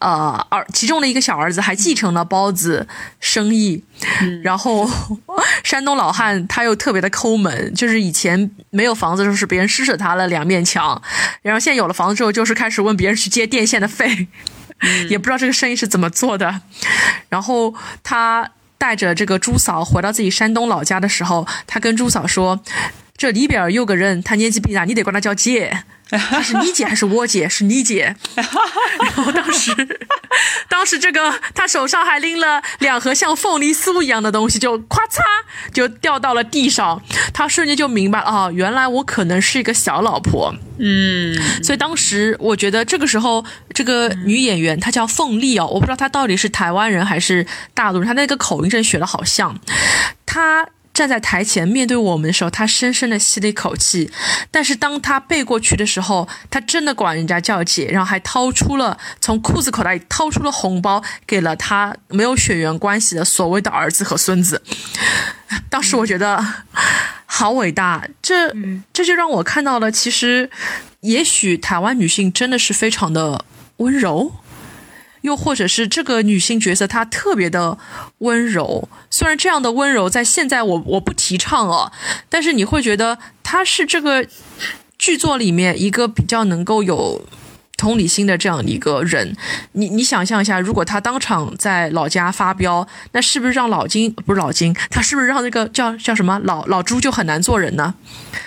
[0.00, 2.88] 呃，儿其中的一个小儿子还继承了包子
[3.20, 3.84] 生意。
[4.42, 4.90] 然后，
[5.62, 11.00] 山东老汉他又特别的抠门，就是以前没有房子的时候是别人施舍他了两面墙，
[11.42, 14.26] 然后现在有了房子之后，就是开始问别人去接电线的费，
[15.10, 16.62] 也不知道这个生意是怎么做的。
[17.28, 22.58] 然后他带着这个朱嫂回到自己山东老家的时候，他跟朱嫂说
[23.18, 25.84] ：“这里边有个人，他年纪比大，你得管他叫姐。”
[26.30, 27.48] 她是你姐还是我姐？
[27.48, 28.14] 是你姐。
[28.34, 28.46] 然
[29.14, 29.72] 后当时，
[30.68, 35.20] 当时这个他手上还拎了两盒像凤梨酥一样的东西，就咔嚓
[35.72, 37.00] 就掉到了地上。
[37.32, 40.54] 他瞬间就明白了啊，原来我可能是一个小老婆。
[40.78, 49.58] 嗯，所以当时我觉得这个时候，这个女演员她叫凤丽哦，我不知道她到底是台湾人还是大陆人，她那个口音真学的好像。
[50.26, 50.66] 她。
[51.00, 54.10] 站在台前面对我们的时候，他深深的吸了一口气。
[54.50, 64.62] 但是当他背过去的时候，他真的管人家叫姐，然后还掏出了从裤子口袋里掏出了红包，给了他没有血缘关系的所谓的儿子和孙子。
[65.70, 66.44] 当时我觉得
[67.24, 68.54] 好伟大，这
[68.92, 70.50] 这就让我看到了，其实
[71.00, 73.46] 也许台湾女性真的是非常的
[73.78, 74.34] 温柔。
[75.22, 77.78] 又或者是这个女性角色，她特别的
[78.18, 78.88] 温柔。
[79.10, 81.92] 虽然这样的温柔在现在我我不提倡哦，
[82.28, 84.26] 但是你会觉得她是这个
[84.98, 87.24] 剧作里面一个比较能够有。
[87.80, 89.34] 同理心的这样一个人，
[89.72, 97.94] 你你想象一下，如果他当场在老家发飙，那是不是让老金不是老金，他是不是让那个叫叫什么老老朱就很难做人呢？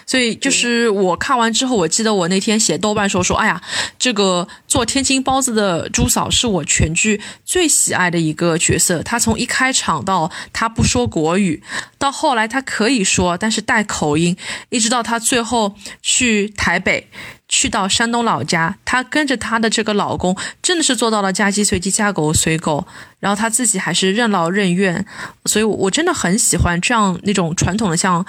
[0.05, 3.59] 所以就是我看完之后，我记得我那天写豆瓣说说，哎呀，
[3.97, 9.01] 这个做天津包子的朱嫂是我全剧最喜爱的一个角色。
[9.01, 11.63] 她从一开场到她不说国语，
[11.97, 14.38] 到后来她可以说，但是带口音，
[14.69, 15.73] 一直到她最后
[16.03, 17.09] 去台北。
[17.56, 22.88] 去到山东老家，她跟着她的这个老公，真的是做到了嫁鸡随鸡，嫁狗随狗，
[23.20, 25.06] 然后她自己还是任劳任怨，
[25.45, 28.26] 所以我真的很喜欢这样那种传统的，像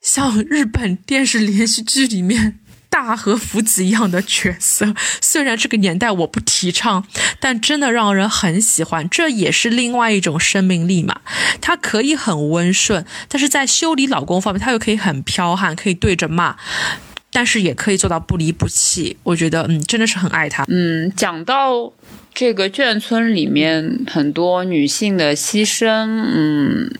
[0.00, 2.58] 像日本电视连续剧里面
[2.88, 4.94] 大和福子一样的角色。
[5.20, 7.04] 虽然这个年代我不提倡，
[7.38, 9.06] 但真的让人很喜欢。
[9.10, 11.20] 这也是另外一种生命力嘛。
[11.60, 16.56] 她可以很温顺，但是在修理老公方面，她又可以很彪悍，可以对着骂。
[17.32, 20.64] 但是也可以做到不离不弃，我觉得，嗯，真的是很爱他。
[20.68, 21.92] 嗯，讲到
[22.34, 26.92] 这个眷村里面很多女性的牺牲，嗯。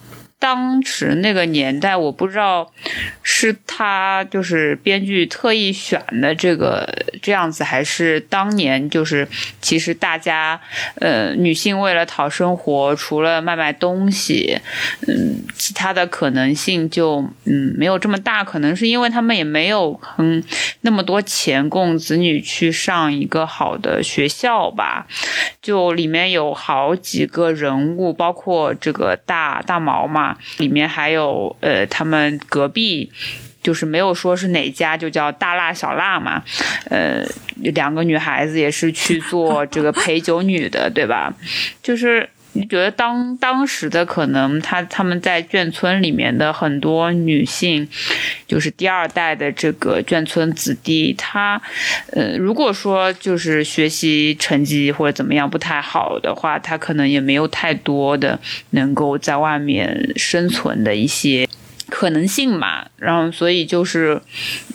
[0.42, 2.72] 当时那个年代，我不知道
[3.22, 6.84] 是他就是编剧特意选的这个
[7.22, 9.28] 这样子，还是当年就是
[9.60, 10.60] 其实大家
[10.96, 14.58] 呃女性为了讨生活，除了卖卖东西，
[15.06, 18.42] 嗯，其他的可能性就嗯没有这么大。
[18.42, 20.42] 可能是因为他们也没有嗯
[20.80, 25.06] 那么多钱供子女去上一个好的学校吧。
[25.62, 30.31] 就里面有好几个人物，包括这个大大毛嘛。
[30.58, 33.10] 里面还有呃，他们隔壁
[33.62, 36.42] 就是没有说是哪家，就叫大辣小辣嘛，
[36.90, 37.24] 呃，
[37.56, 41.32] 两个女孩子也是去做这个陪酒女的，对吧？
[41.82, 42.28] 就是。
[42.54, 47.88] 你觉得当当时的可能，他他们在眷村里面的很多女性，
[48.46, 51.60] 就是第二代的这个眷村子弟，他，
[52.12, 58.38] 呃，如果说就是学习成绩或者怎么样不太好的话，他可能也没有太多的
[58.70, 61.48] 能够在外面生存的一些
[61.88, 62.84] 可能性嘛。
[62.96, 64.20] 然后，所以就是，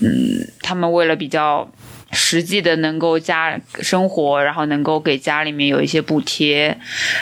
[0.02, 1.72] 嗯，他们为了比较。
[2.12, 6.78] 实际的能够家生活，然后能够给家里面有一些补贴，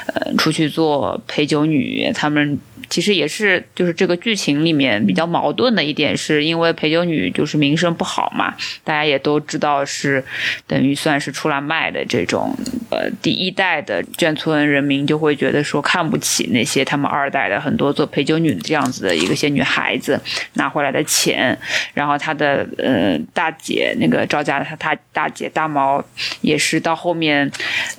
[0.07, 2.59] 呃，出去做陪酒女，他们。
[2.89, 10.23] 其实也是，就是这个剧情里面比较矛盾的一点，是因为陪酒女就是名声不好嘛，大家也都知道是
[10.67, 12.55] 等于算是出来卖的这种，
[12.91, 20.19] 呃，第一代的眷村人民就会觉得说看不起那些他们二代的很多做陪酒女的这样子的一个些女孩子
[20.53, 21.57] 拿回来的钱，
[21.95, 26.03] 然后他的呃大姐那个赵家他他大姐大毛
[26.41, 27.51] 也是到后面，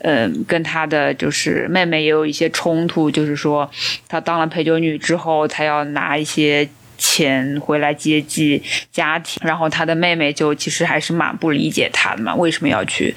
[0.03, 3.69] 嗯，跟他的就是妹妹也有一些冲突，就是说
[4.07, 4.76] 他当了陪酒。
[4.79, 6.69] 女之后，她要拿一些
[6.99, 13.15] 钱回来接济家庭，然后他的妹妹就其实还是蛮不理解他的嘛，为什么要去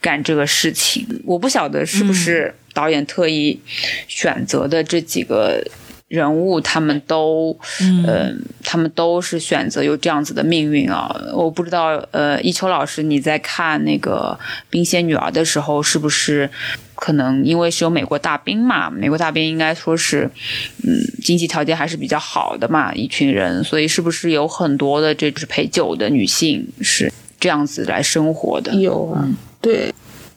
[0.00, 1.06] 干这个事情？
[1.24, 3.60] 我不晓得是不是导演特意
[4.08, 5.62] 选择的这几个。
[6.10, 11.08] 人物他们都，嗯，他们都是选择有这样子的命运啊！
[11.32, 14.36] 我不知道，呃，一秋老师你在看那个
[14.68, 16.50] 《冰仙女儿》的时候，是不是
[17.00, 18.90] 可能因为是有美国大兵嘛？
[18.90, 20.30] 美国大兵应该说是，
[20.84, 28.74] 嗯，经济条件还是比较好的嘛，一群人，所以是不是有很多的这是陪酒的女性是这样子来生活的？
[28.74, 29.26] 有啊，
[29.60, 29.92] 对。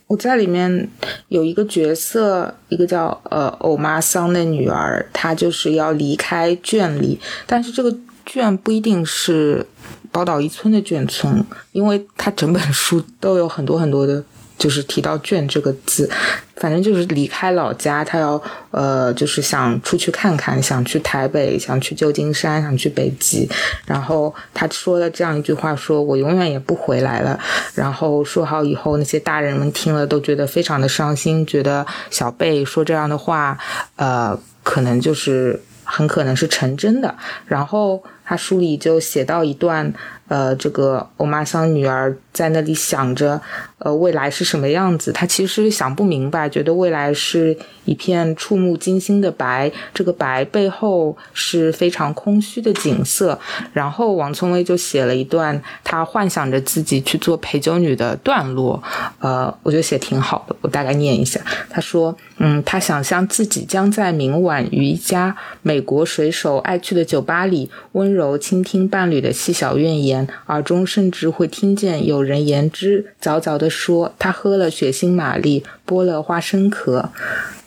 [0.07, 0.87] 我在里面
[1.29, 9.65] 有一个角色，一个叫呃欧妈桑的女儿，她就是要离开圈里，但是这个圈不一定是
[10.11, 14.23] 宝岛一村的眷村，因为它整本书都有很多很多的。
[14.63, 16.09] 就是提到“卷”这个字，
[16.55, 18.41] 反正就是离开老家，他要
[18.71, 23.49] 呃，就是想出去看看，想去台北，想去旧金山，想去北极。
[23.85, 27.37] 然后他说了这样一句话：“说我永远也不回来了。”
[27.75, 33.57] 然后说好以后，那些大人们听了都觉得非常的伤心，觉得小贝说这样的话，
[33.97, 37.13] 呃，可能就是很可能是成真的。
[37.45, 39.93] 然后他书里就写到一段。
[40.33, 43.39] 呃，这个欧玛桑女儿在那里想着，
[43.77, 45.11] 呃，未来是什么样子？
[45.11, 47.55] 她其实想不明白，觉得未来是
[47.85, 53.39] 一片触目惊心的白，这个白背后是非常空虚的景色。
[53.73, 58.81] 然后王聪威就写了一段他幻想着自己去做陪酒女的段落，
[59.19, 61.39] 呃，我觉得写挺好的，我大概念一下。
[61.69, 70.22] 他说，嗯，他想象自己将在明晚于一家美国水手爱去的酒吧里，温柔倾听伴侣的细小怨言。
[70.47, 77.09] 耳中甚至会听见有人言之凿凿地说：“他喝了血腥玛丽，剥了花生壳。”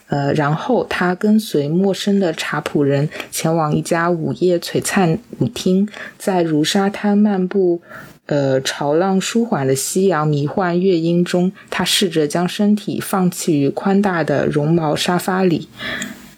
[0.09, 5.85] 呃，然后他跟随陌生的茶仆人前往一家午夜璀璨舞厅，
[6.17, 7.81] 在如沙滩漫步，
[8.27, 15.67] 呃，潮浪舒缓的夕阳迷幻乐音中，他试着将身体放弃于宽大的绒毛沙发里。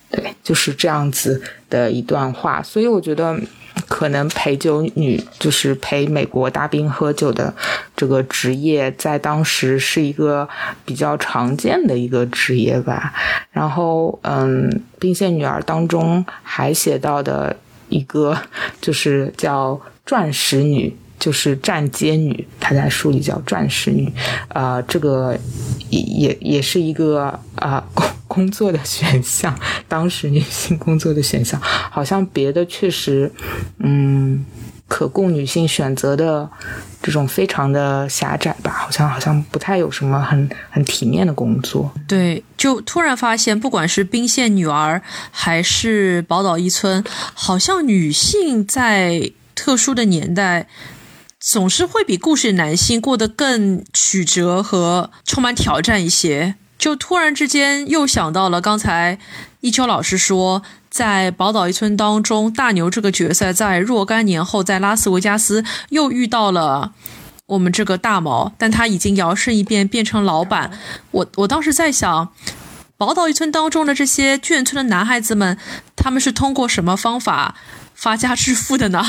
[0.10, 1.40] 对，就是这样子
[1.70, 2.64] 的一段话。
[2.64, 3.40] 所以我觉得。
[3.88, 7.54] 可能陪酒女就是陪美国大兵喝酒的
[7.96, 10.48] 这个职业，在当时是一个
[10.86, 13.14] 比较常见的一个职业吧。
[13.52, 14.70] 然后，嗯，
[15.00, 17.56] 《兵线女儿》当中还写到的
[17.90, 18.38] 一个
[18.82, 20.96] 就是叫钻石女。
[21.20, 24.10] 就是站街女，她在书里叫钻石女，
[24.48, 25.38] 啊，这个
[25.90, 27.84] 也也也是一个啊
[28.30, 29.54] 工作的选项，
[29.90, 33.30] 当时女性工作的选项，好像别的确实，
[33.80, 34.46] 嗯，
[34.88, 36.50] 可供女性选择的
[37.02, 41.92] 这种非常的狭窄吧，好像好像不太有什么很很体面的工作。
[42.08, 45.02] 对，就突然发现，不管是兵线女儿
[45.32, 47.04] 还是宝岛一村，
[47.34, 50.68] 好像女性在特殊的年代。
[51.42, 56.56] 总是会比故事男性过得更曲折和充满挑战一些。
[56.80, 59.20] 就突然之间又想到了刚才
[59.60, 66.94] 一秋老师说，在宝岛一村当中，大牛这个角色在若干年后在拉斯维加斯又遇到了
[67.48, 70.72] 我们这个大毛，但他已经摇身一变变成老板。
[71.12, 72.30] 我我当时在想，
[72.98, 75.58] 宝岛一村当中的这些眷村的男孩子们，
[75.98, 77.56] 他们是通过什么方法？
[77.94, 79.04] 发家致富的呢？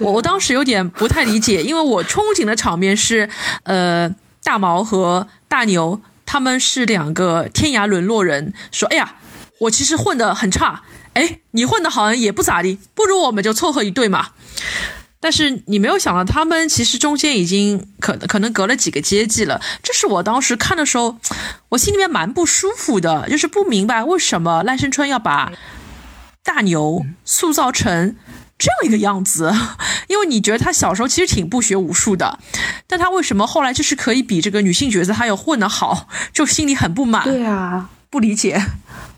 [0.00, 3.28] 我我当时有点不太理解，因为我憧憬的场面是，
[3.64, 4.10] 呃，
[4.42, 6.00] 大毛和大牛
[6.32, 9.16] 他们是两个天涯沦落人，说，哎呀，
[9.62, 14.28] 我其实混得很差，哎，你混得好像也不咋地，不如我们就凑合一对嘛。
[15.18, 19.60] 但是你没有想到，他们其实中间已经可可能隔了几个阶级了。
[19.82, 21.18] 这是我当时看的时候，
[21.70, 25.52] 我心里面蛮不舒服的，就是不明白为什么赖声川要把。
[26.44, 28.16] 大牛塑造成
[28.60, 29.50] 这样一个样子，
[30.06, 32.38] 因为你觉得他小时候其实挺不学无术的，
[32.86, 37.24] 但他为什么后来就是可以比这个女性角色还有混得好，就心里很不满。
[37.24, 38.62] 对啊，不理解。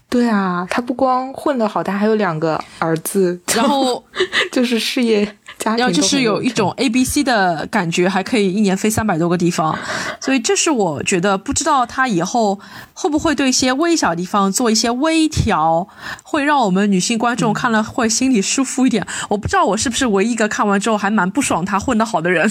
[0.08, 4.04] 对啊，他不光混得好，他还有两个儿子，然后
[4.52, 5.36] 就是事业。
[5.64, 9.78] 然后就是有一种 A B C 的感觉，还可以一年飞三百多个地方，
[10.20, 12.58] 所以这是我觉得不知道他以后
[12.94, 15.86] 会不会对一些微小地方做一些微调，
[16.22, 19.06] 会让我们女性观众看了会心里舒服一点。
[19.28, 22.50] 我不知道我是不是唯一一个看完之后还蛮不爽他混得好的人，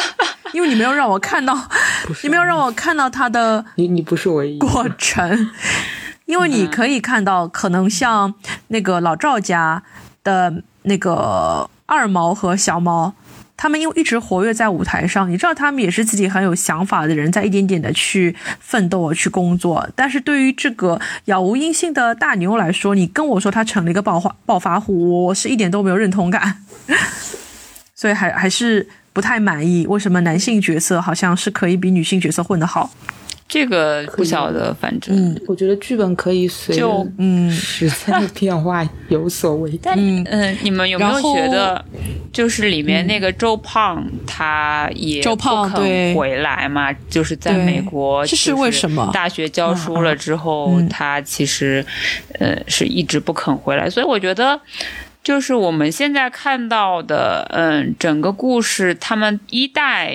[0.54, 1.68] 因为你没有让我看到，
[2.22, 5.50] 你没有让我看到他的你你不是唯一过程，
[6.24, 8.32] 因为你可以看到可能像
[8.68, 9.82] 那个老赵家
[10.24, 11.68] 的那个。
[11.86, 13.14] 二毛和小毛，
[13.56, 19.88] 他们因为一直活跃在舞台上，你知道他们也是自己很有想法的人，在一点点的去奋斗、去工作。
[19.94, 26.62] 但是对于这个杳无音信的大牛来说，你跟我说他成了一个暴发暴发户，我是一点都没有认同感，
[27.94, 29.86] 所以还还是不太满意。
[29.86, 32.90] 为什么男性角色好像是可以比女性角色混得好？
[33.48, 39.80] 这个不晓得，反正嗯我觉得剧本可以随就嗯时代的变化有所微调。
[39.94, 41.84] 但嗯、你们有没有觉得，
[42.32, 46.14] 就是里面那个周胖，他也周胖不肯对。
[46.14, 46.92] 回来嘛？
[47.08, 49.10] 就是在美国，这是为什么？
[49.12, 50.86] 大学教书了之后，嗯。
[50.86, 51.84] 嗯他其实
[52.40, 54.60] 呃是一直不肯回来，所以我觉得。
[55.22, 60.14] 就是我们现在看到的，嗯，整个故事，他们一代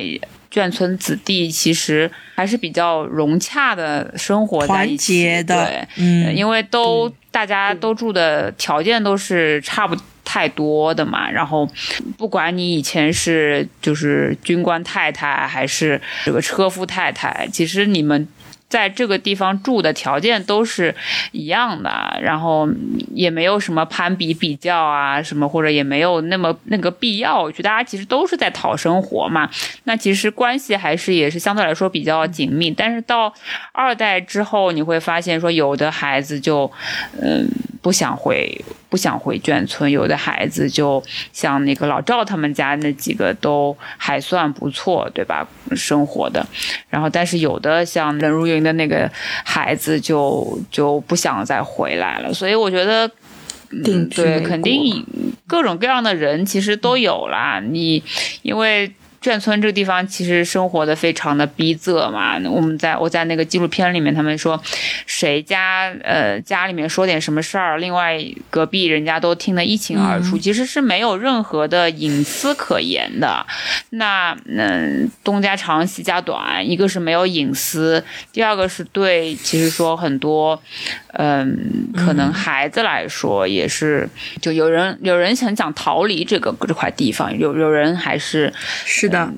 [0.51, 9.95] 眷村子弟其实还是比较融洽的生活在一起，的对，嗯因为都大家都住的条件都是差不
[10.25, 11.69] 太多的嘛，然后
[12.17, 18.27] 不管你以前是就是军官太太还是这个车夫太太，其实你们。
[18.71, 20.95] 在这个地方住的条件都是
[21.33, 22.67] 一样的，然后
[23.13, 27.41] 也没有什么攀比比较啊，什么或者也没有那么那个必要。
[27.41, 29.49] 我觉得大家其实都是在讨生活嘛，
[29.83, 32.71] 那其实关系还是也是相对来说比较紧密。
[32.71, 33.33] 但是到
[33.73, 36.71] 二代之后，你会发现说有的孩子就
[37.21, 37.45] 嗯
[37.81, 41.03] 不想回不想回眷村，有的孩子就
[41.33, 45.47] 像那个老赵他们家那几个都还算不错，对吧？
[45.75, 46.45] 生活的，
[46.89, 49.09] 然后但是有的像任如云的那个
[49.43, 53.09] 孩子就就不想再回来了，所以我觉得。
[53.85, 55.01] 定居对，肯定
[55.47, 57.61] 各种各样的人其实都有啦。
[57.61, 58.03] 你
[58.41, 62.39] 因为眷村这个地方其实生活的非常的逼仄嘛。
[62.49, 64.61] 我们在我在那个纪录片里面，他们说
[65.05, 68.19] 谁家呃家里面说点什么事儿，另外
[68.49, 73.45] 隔壁人家都听得一清二楚，其实是没有任何的隐私可言的。
[73.91, 80.59] 那嗯，东家长西家短，一个是没有隐私，第二个是对，其实说很多，
[81.13, 84.09] 嗯，可能孩子来说也是，
[84.41, 88.53] 就有人有人很想讲逃离这个这块地方，有有人还是
[88.85, 89.29] 是的，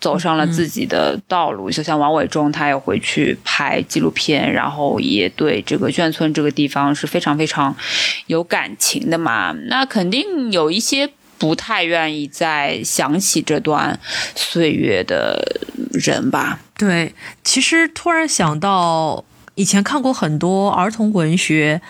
[0.00, 7.76] 走上了自己的道路，就像王伟忠，他也回去拍纪录片，然后也对这个眷村这个地方是非常非常
[8.26, 9.52] 有感情的嘛。
[9.68, 13.98] 那肯定有一些不太愿意再想起这段
[14.34, 15.38] 岁月的
[15.92, 16.60] 人吧。
[16.78, 17.14] 对，
[17.44, 19.22] 其实突然想到，
[19.60, 21.82] 以前看过很多儿童文学，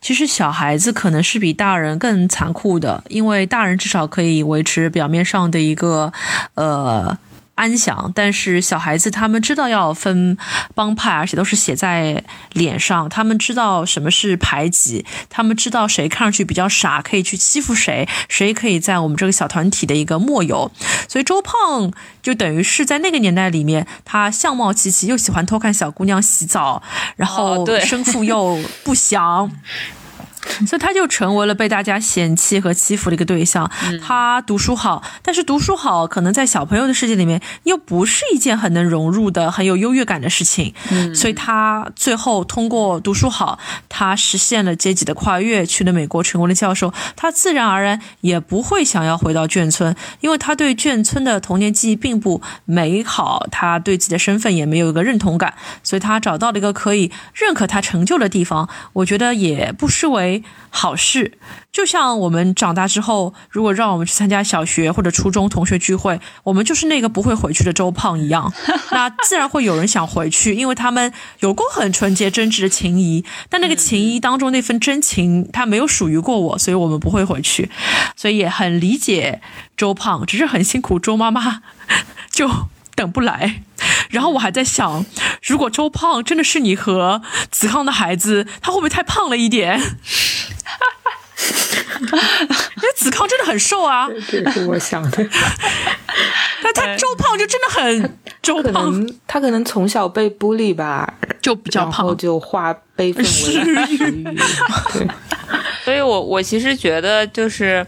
[0.00, 6.10] 其实小孩子可能是比大人更残酷的，因为大人至少可以维持表面上的一个
[6.54, 7.18] 呃。
[7.58, 10.38] 安详，但是小孩子他们知道要分
[10.76, 13.08] 帮派，而且都是写在脸上。
[13.08, 20.70] 他们知道什么是排挤，他们知道谁看上去比较傻，可以去欺负谁，谁可以在我们这个小团体的一个末游。
[21.08, 21.92] 所以周胖
[22.22, 26.80] 就等于是在那个年代里面，他相貌齐齐，又喜欢偷看小姑娘洗澡，
[27.16, 29.50] 然后生父又不详。
[30.66, 33.70] 所以他就成为了被大家嫌弃和欺负的一个对象。
[34.02, 40.74] 他读书好，但是读书好可能在小朋友的世界里面又不是一件很能融入的、很有优越感的事情。
[41.14, 46.92] 所以他最后通过读书好，他实现了阶级的跨越，去了美国成为了教授。
[47.16, 58.68] 他自然而然也不会想要回到眷村，因为他对眷村的童年记忆并不美好，他对自己的身份也没有一个认同感，所以他找到了一个可以认可他成就的地方。
[58.92, 61.38] 我觉得也不失为好事。
[61.70, 68.52] 就像我们长大之后，如果让我们去参加小学或者初中同学聚会，我们就是那个不会回去的周胖一样，
[68.90, 77.70] 那自然会有人想回去，因为他们有过很纯洁真挚的情谊，但那个情谊当中那份真情，它没有属于过我，所以我们不会回去，
[78.16, 79.40] 所以也很理解
[79.76, 81.62] 周胖，只是很辛苦，周妈妈
[82.32, 82.50] 就
[82.98, 83.62] 等不来。
[84.10, 85.06] 然后我还在想，
[85.46, 89.80] 如果周胖真的是你和子康的孩子，他会不会太胖了一点？
[92.00, 95.26] 因为子康真的很瘦啊，这也是我想的。
[96.62, 102.16] 但他周胖就真的很周可胖，能他可能从小被孤立吧，就比较然后胖。
[102.16, 104.24] 就化悲愤为食欲。
[104.92, 105.08] 对，
[105.84, 107.86] 所以我我其实觉得就是，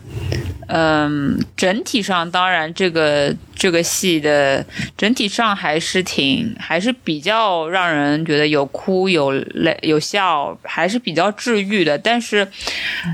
[0.73, 4.64] 嗯，整体上当然这个这个戏的
[4.97, 11.99] 整体上还是挺还是比较让人觉得有哭有泪有笑，还是比较治愈的。
[11.99, 12.47] 但是，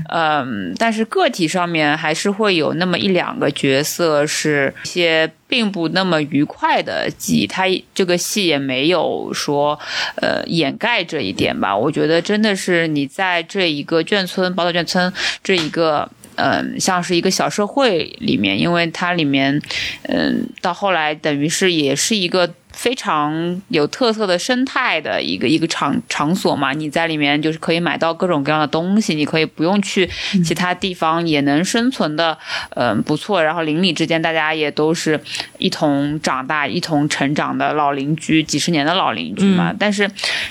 [0.09, 7.63] 嗯，但是个体上面还是会有那么一两个角色是一些并不那么愉快的记忆，他
[7.95, 9.79] 这个戏也没有说
[10.17, 11.75] 呃掩盖这一点吧。
[11.75, 15.11] 我觉得真的是你在这一个眷村宝岛眷村
[15.43, 19.61] 这一个嗯，像是一个小社会里面，因为它里面，
[20.03, 22.51] 嗯，到后来等于是也是一个。
[22.73, 30.07] 非常有特色的生态的一个一个场场所嘛，你在里面就是可以买到各种各样的东西，你可以不用去
[30.45, 32.37] 其他地方也能生存的，
[32.75, 33.41] 嗯，不错。
[33.43, 35.19] 然后邻里之间大家也都是
[35.57, 39.73] 一同长大、一同成长的老邻居，几十年的老邻居嘛。
[39.79, 40.07] 但是，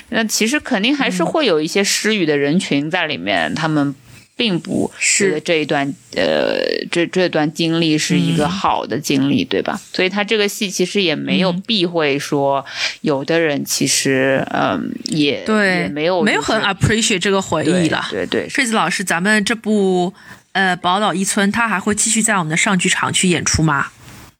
[0.08, 3.94] 那其实肯定还是会有一些失语的人群在里面，他们。
[4.36, 6.58] 并不是这一段，呃，
[6.90, 9.80] 这这段经历是一个好的经历，对吧？
[9.94, 12.64] 所以他这个戏其实也没有避讳说，
[13.00, 18.04] 有的人其实，嗯，也对，没有没有很 appreciate 这个回忆了。
[18.10, 20.12] 对对，睡子老师，咱们这部
[20.52, 23.86] 呃《宝岛一村》，他还会继续在我们的上剧场去演出吗？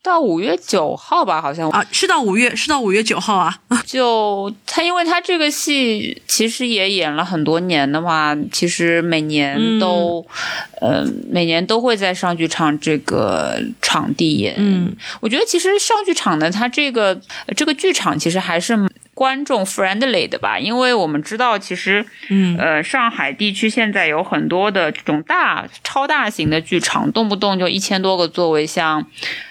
[0.07, 3.59] 到五月九号吧，好像啊，是到五月，是到五月九号啊。
[3.85, 10.25] 就他，因为他这个戏其实也演了很多年的话，其实每年都，
[10.81, 14.55] 呃，每年都会在上剧场这个场地演。
[14.57, 17.21] 嗯，我觉得其实上剧场的他这个
[17.57, 18.79] 这个剧场其实还是。
[19.17, 28.99] 观众 friendly 的吧，因为我们知道，其实，嗯，呃，上海地区现在有很多的这种大、超大型的剧场，动不动就一千多个座位，像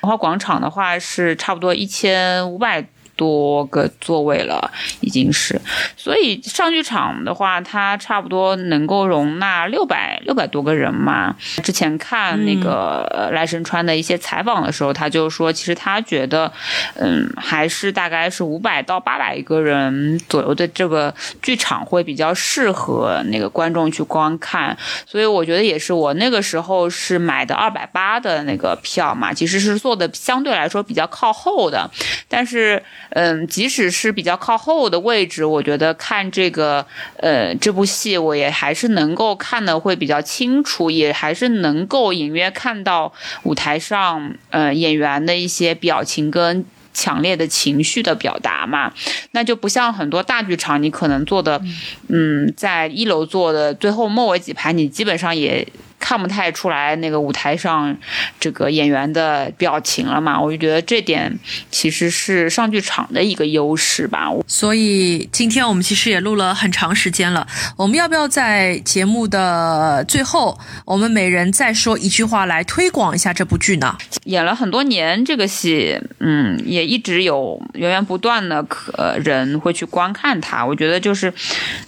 [0.02, 2.86] 文化广场的话是差不多一千五百。
[3.16, 5.60] 多个座位了，已经是，
[5.96, 11.36] 所以上剧场的话，它差不多能够容纳六百六百多个人嘛。
[11.64, 16.52] 之前看那个赖声川的一些采访的时候，他就说，其实他觉得，
[16.96, 24.78] 嗯，还是大概是五百到八百个人左右的这个剧场会比较适合那个观众去观看。
[25.06, 31.90] 所以我觉得也是，我那个时候是买的二百八的那个票嘛，其实是坐的相对来说比较靠后的，
[32.28, 32.84] 但是。
[33.10, 36.86] 嗯，即使是比较靠后的位置，我觉得看这个
[37.18, 48.92] 呃这部戏，我也还是能够看的会比较清楚，也还是能够隐约看到舞台上呃演员的一些表情跟强烈的情绪的表达嘛。
[49.32, 51.62] 那就不像很多大剧场，你可能坐的
[52.10, 55.68] 嗯在一楼坐的最后末尾几排，你基本上也。
[56.06, 57.98] 看不太出来那个舞台上
[58.40, 60.40] 这个演员的表情了嘛？
[60.40, 61.40] 我就觉得这点
[61.72, 64.30] 其实是上剧场的一个优势吧。
[64.48, 73.98] 所以今天我们其实也录了很长时间了，我们要不要在节目的最后，我们每人再说一句话来推广一下这部剧呢？
[74.26, 80.64] 演了很多年这个戏，嗯，也一直有源源不断的可人会去观看它。
[80.64, 81.34] 我觉得就是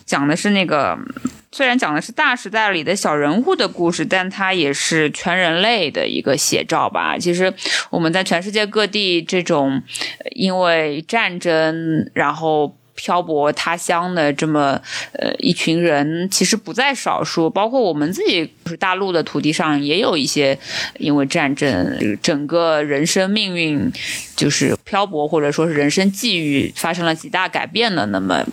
[0.07, 0.97] 讲的是那个。
[1.49, 7.17] 虽然讲的是大时代里的小人物的故事，但它也是全人类的一个写照吧。
[7.17, 7.51] 其实
[7.89, 9.81] 我们在全世界各地这种
[10.35, 14.77] 因为战争然后漂泊他乡的这么
[15.13, 17.49] 呃一群人，其实不在少数。
[17.49, 20.59] 包括我们自己，就是大陆的土地上也有一些
[20.97, 23.89] 因为战争整个人生命运。
[24.37, 28.45] 就是漂泊，或者说是人生际遇发生了极大改变的那么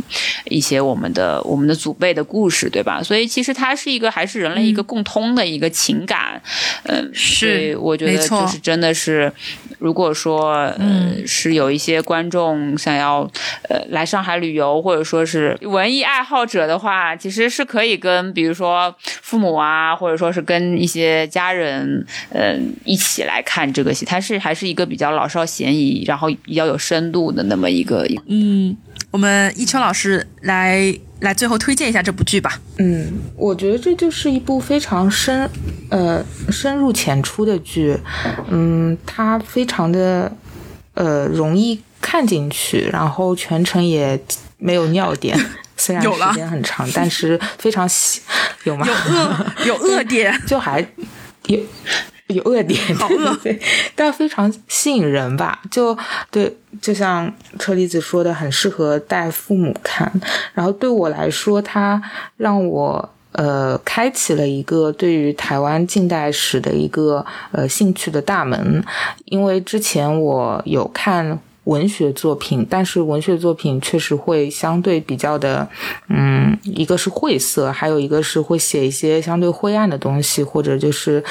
[0.46, 3.02] 一些我们的我们的祖辈的故事，对吧？
[3.02, 6.40] 所以其实它是一个还是人类一个共通的一个情感，
[6.84, 9.30] 嗯，是，我觉得就是真的是，
[9.78, 13.30] 如果说嗯是有一些观众想要
[13.68, 26.04] 呃来上海旅游，或者说是文艺爱好者的话，其实是可以跟比如说父母啊，或者说是跟一些家人嗯一起来看这个戏，它是还是一个比较老少咸宜。
[26.06, 28.76] 然后比较有深度的那么一个，嗯，
[29.10, 32.60] 我们一秋老师来来最后推荐一下这部剧吧。
[32.78, 35.48] 嗯，我觉得这就是一部非常深
[35.90, 37.96] 呃深入浅出的剧，
[38.48, 40.30] 嗯，它非常的
[40.94, 41.80] 呃容易
[42.14, 44.16] 看进去，然后全程也
[44.58, 45.36] 没有尿点，
[45.76, 48.20] 虽然时间很长，但是非常喜
[48.62, 48.86] 有吗？
[48.86, 50.78] 有恶有 恶点，就还
[51.48, 51.58] 有。
[52.28, 53.60] 有恶点， 对对对，
[53.96, 55.60] 但非常吸引人吧？
[55.72, 55.96] 就
[56.30, 60.10] 对，就像车厘子说的，很适合带父母看。
[60.54, 62.00] 然后对我来说，它
[62.36, 68.82] 让我呃开启了一个对于台湾近代史的一个呃兴趣的大门。
[69.24, 75.68] 因为之前我有看文学作品，但是文学作品确实会相对比较的，
[76.08, 81.22] 嗯，一个是晦涩，还有一个是会写一些相对灰暗的东西，或者就是。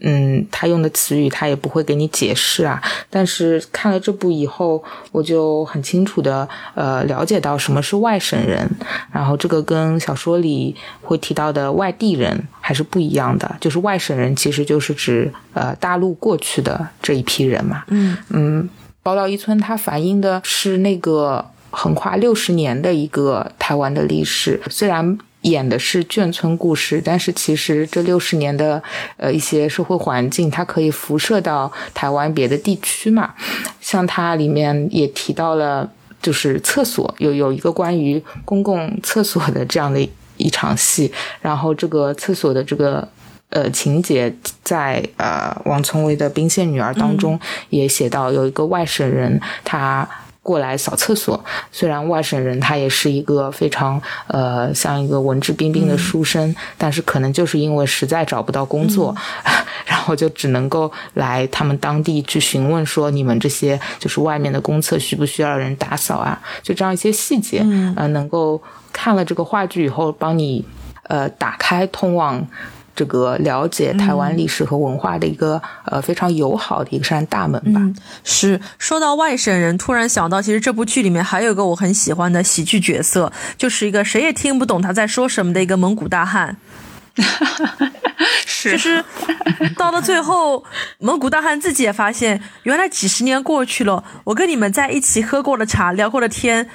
[0.00, 2.80] 嗯，他用的词语他也不会给你解释啊。
[3.10, 8.70] 但是看了这部以后，我就很清楚的呃了解到什么是外省人，
[9.12, 10.72] 然后这个跟小说里
[11.02, 13.56] 会提到的外地人还是不一样的。
[13.60, 17.82] 就是外省人其实就是指呃大陆过去的这一批人嘛。
[17.88, 18.68] 嗯嗯，
[19.02, 25.18] 宝岛一村它反映的是那个横跨六十年的一个台湾的历史，虽然。
[25.42, 28.82] 演的是眷村故事，但是其实这六十年的
[29.16, 33.32] 呃一些社会环境，它可以辐射到台湾别的地区嘛。
[33.80, 35.88] 像它里面也提到了，
[36.20, 43.08] 就是厕所有有一个关于公共厕所的这样的一场戏，然后这个厕所的这个
[43.50, 47.38] 呃情节在呃王聪威的《兵线女儿》当中
[47.70, 50.08] 也写到，有一个外省人他。
[50.40, 59.14] 过来扫厕所，虽然外省人他也是一个非常呃像一个文质彬彬的书生，但是可能就是因为实在找不到工作，
[59.84, 66.40] 然后就只能够来他们当地去询问说你们这些就是外面的公厕需不需要人打扫啊？
[66.62, 67.58] 就这样一些细节，
[67.94, 70.64] 呃，能够看了这个话剧以后，帮你
[71.08, 72.48] 呃打开通往。
[72.98, 77.80] 这个了解台湾历史和文化的一个呃非常友好的一扇大门吧。
[78.24, 86.56] 是说到外省人，突然想到，其实这部剧里面还有一个我很喜欢的喜剧角色，就是一个谁也听不懂他在说什么的一个蒙古大汉。
[88.44, 89.04] 是，就是
[89.76, 90.64] 到了最后，
[90.98, 96.68] 蒙古大汉自己也发现，原来几十年过去了，我跟你们在一起喝过的茶、聊过的天，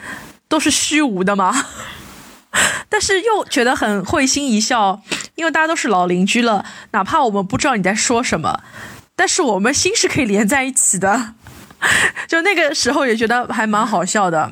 [0.48, 1.54] 都是虚无的吗？
[2.88, 5.02] 但是又觉得很会心一笑，
[5.36, 8.62] 因为大家都是老邻居了，哪怕我们不知道你在说什么，
[9.16, 11.34] 但是我们心是可以连在一起的。
[12.30, 14.50] 就那个时候也觉得还蛮好笑的，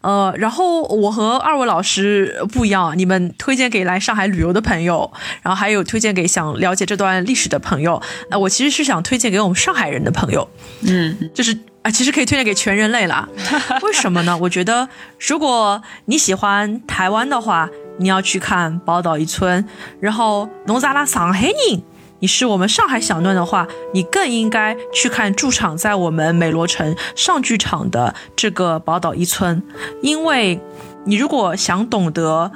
[0.00, 5.10] 呃，然后我和二位老师不一样，你们推荐给来上海旅游的朋友，
[5.42, 8.00] 然后还有推荐给想了解这段历史的朋友，
[8.30, 10.48] 那我其实是想推荐给我们上海人的朋友，
[10.82, 11.58] 嗯，就是。
[11.80, 13.28] 啊，其实可以推荐给全人类了。
[13.82, 14.36] 为什么呢？
[14.36, 14.88] 我觉得，
[15.28, 19.62] 如果你喜欢台湾的话，你要去看《宝岛一村》；
[20.00, 21.82] 然后，农扎拉上海人，
[22.20, 29.62] 你是我们上海小嫩的话，你更应该去看驻场在我们美罗城上剧场的这个《宝岛一村》，
[30.02, 30.60] 因为
[31.04, 32.50] 你如果想懂得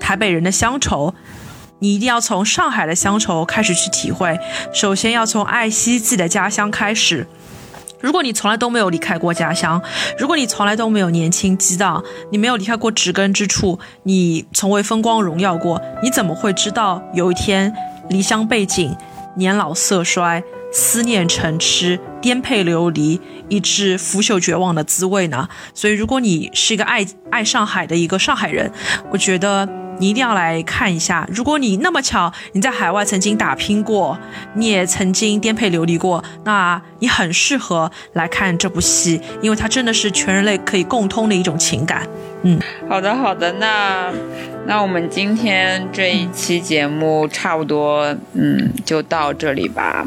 [0.00, 1.14] 台北人的乡愁，
[1.80, 4.38] 你一定要从上海的乡愁开始去体会。
[4.72, 7.26] 首先要从爱惜自己的家乡开始。
[8.06, 9.82] 如果你从来都没有离开过家乡，
[10.16, 12.00] 如果你从来都没有年轻激荡，
[12.30, 17.74] 你没有离开过植根之处，你从未风光荣耀过，你怎么会知道有一天
[18.08, 18.96] 离乡背井、
[19.34, 20.40] 年老色衰、
[20.76, 23.18] 思念成痴、颠沛流离，
[23.48, 25.48] 以致腐朽绝望的滋味呢？
[25.72, 28.70] 所以，如果你是一个爱爱上海的一个上海人，
[29.10, 29.66] 我觉得。
[29.98, 31.26] 你一定要来看一下。
[31.32, 34.18] 如果你那么巧，你在海外曾经打拼过，
[34.52, 42.06] 你也曾经颠沛流离过，那你很适合来看这部戏，因为它真的是全人类可以共通的一种情感。
[42.42, 44.12] 嗯，好的，好的，那
[44.66, 50.06] 那我们今天这一期节目差不多，嗯，就到这里吧。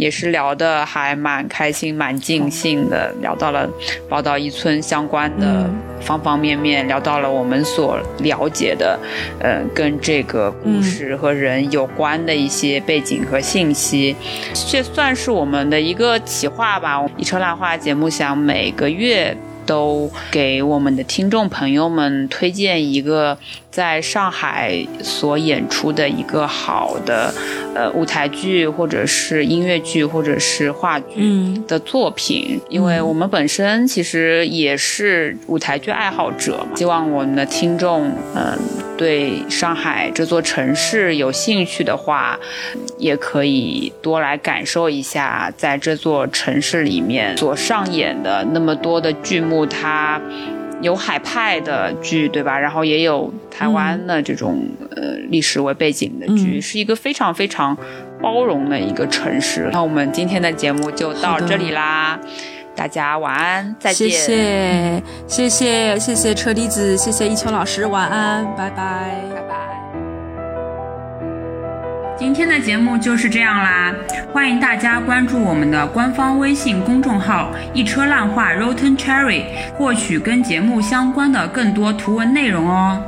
[0.00, 3.68] 也是聊的还蛮开心、蛮尽兴的，聊到了
[4.08, 5.68] 宝岛一村相关的
[6.00, 8.98] 方方面面，聊到了我们所了解的，
[9.40, 14.16] 呃，跟这个故事和人有关的一些背景和信息。
[14.70, 17.06] 这算是我们的一个企划吧。
[17.18, 19.36] 一车烂话节目想每个月。
[19.70, 23.38] 都给我们的听众朋友们推荐一个
[23.70, 27.32] 在上海所演出的一个好的
[27.72, 32.60] 呃舞台剧，或者是音乐剧，或者是话剧的作品。
[32.68, 38.58] 因为我们本身其实也是舞台剧爱好者嘛，希望我们的听众嗯
[39.00, 42.38] 对上海这座城市有兴趣的话，
[42.98, 49.64] 也可以多来感受一下在这座城市里面所上演的那么多的剧目。
[49.64, 50.20] 它
[50.82, 52.58] 有海派的剧，对吧？
[52.58, 57.74] 然后也有台湾的这种呃历史为背景的剧，是一个非常非常
[58.20, 59.70] 包容的一个城市。
[59.72, 62.20] 那我们今天的节目就到这里啦，
[62.74, 64.08] 大家晚安，再见。
[64.08, 69.56] 谢谢谢谢谢谢车厘子，谢谢一秋老师，晚安，拜拜拜拜。
[72.16, 73.94] 今天的节目就是这样啦，
[74.32, 79.44] 欢迎大家关注我们的官方微信公众号“一车烂话 Rotten Cherry”，
[79.76, 83.02] 获取跟节目相关的更多图文内容哦。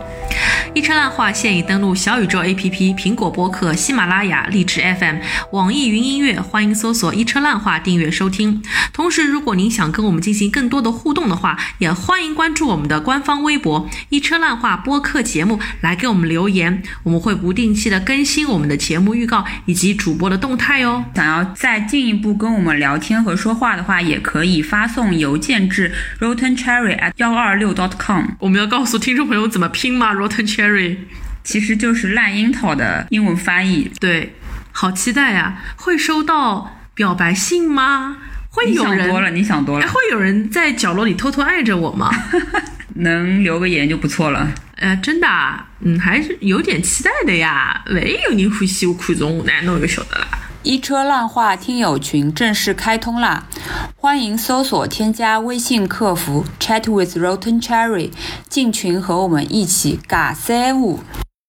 [0.75, 5.17] 一车烂话现已登录小宇宙 APP、苹果播客、喜马拉雅、荔枝 FM、
[5.51, 8.63] 网易云音乐，欢迎搜索“一车烂话”订阅收听。
[8.91, 16.83] 同时，如果您想跟我们进行更多的互动的话，也欢迎关注我们的官方微博“一车烂话”播客节目，来给我们留言。
[17.03, 21.05] 我们会不定期的更新我们的节目预告以及主播的动态哟。
[21.15, 28.25] 想要再进一步跟我们聊天和说话的话，也可以发送邮件至 rottencherry at 幺二六 dot com。
[28.39, 30.97] 我们要告诉听众朋友怎么拼吗？Rotten Cherry。
[31.45, 33.91] 其实就是烂樱桃的英文翻译。
[33.99, 34.37] 对，
[34.71, 35.61] 好期待呀！
[35.75, 38.19] 会收到表白信吗？
[38.49, 38.95] 会有人？
[38.95, 39.89] 你想多了，你想多了。
[39.89, 42.09] 会有人在角落里偷偷爱着我吗？
[42.95, 44.53] 能留个言就不错了。
[44.77, 47.83] 呃，真的，啊嗯，还是有点期待的呀。
[47.91, 50.29] 万一有人欢喜我看中，那侬就晓得了。
[50.65, 53.49] 一车烂话听友群正式开通啦！
[53.97, 58.13] 欢迎搜索添加微信客服 Chat with Rotten Cherry
[58.49, 61.01] 进群和我们一起尬三五。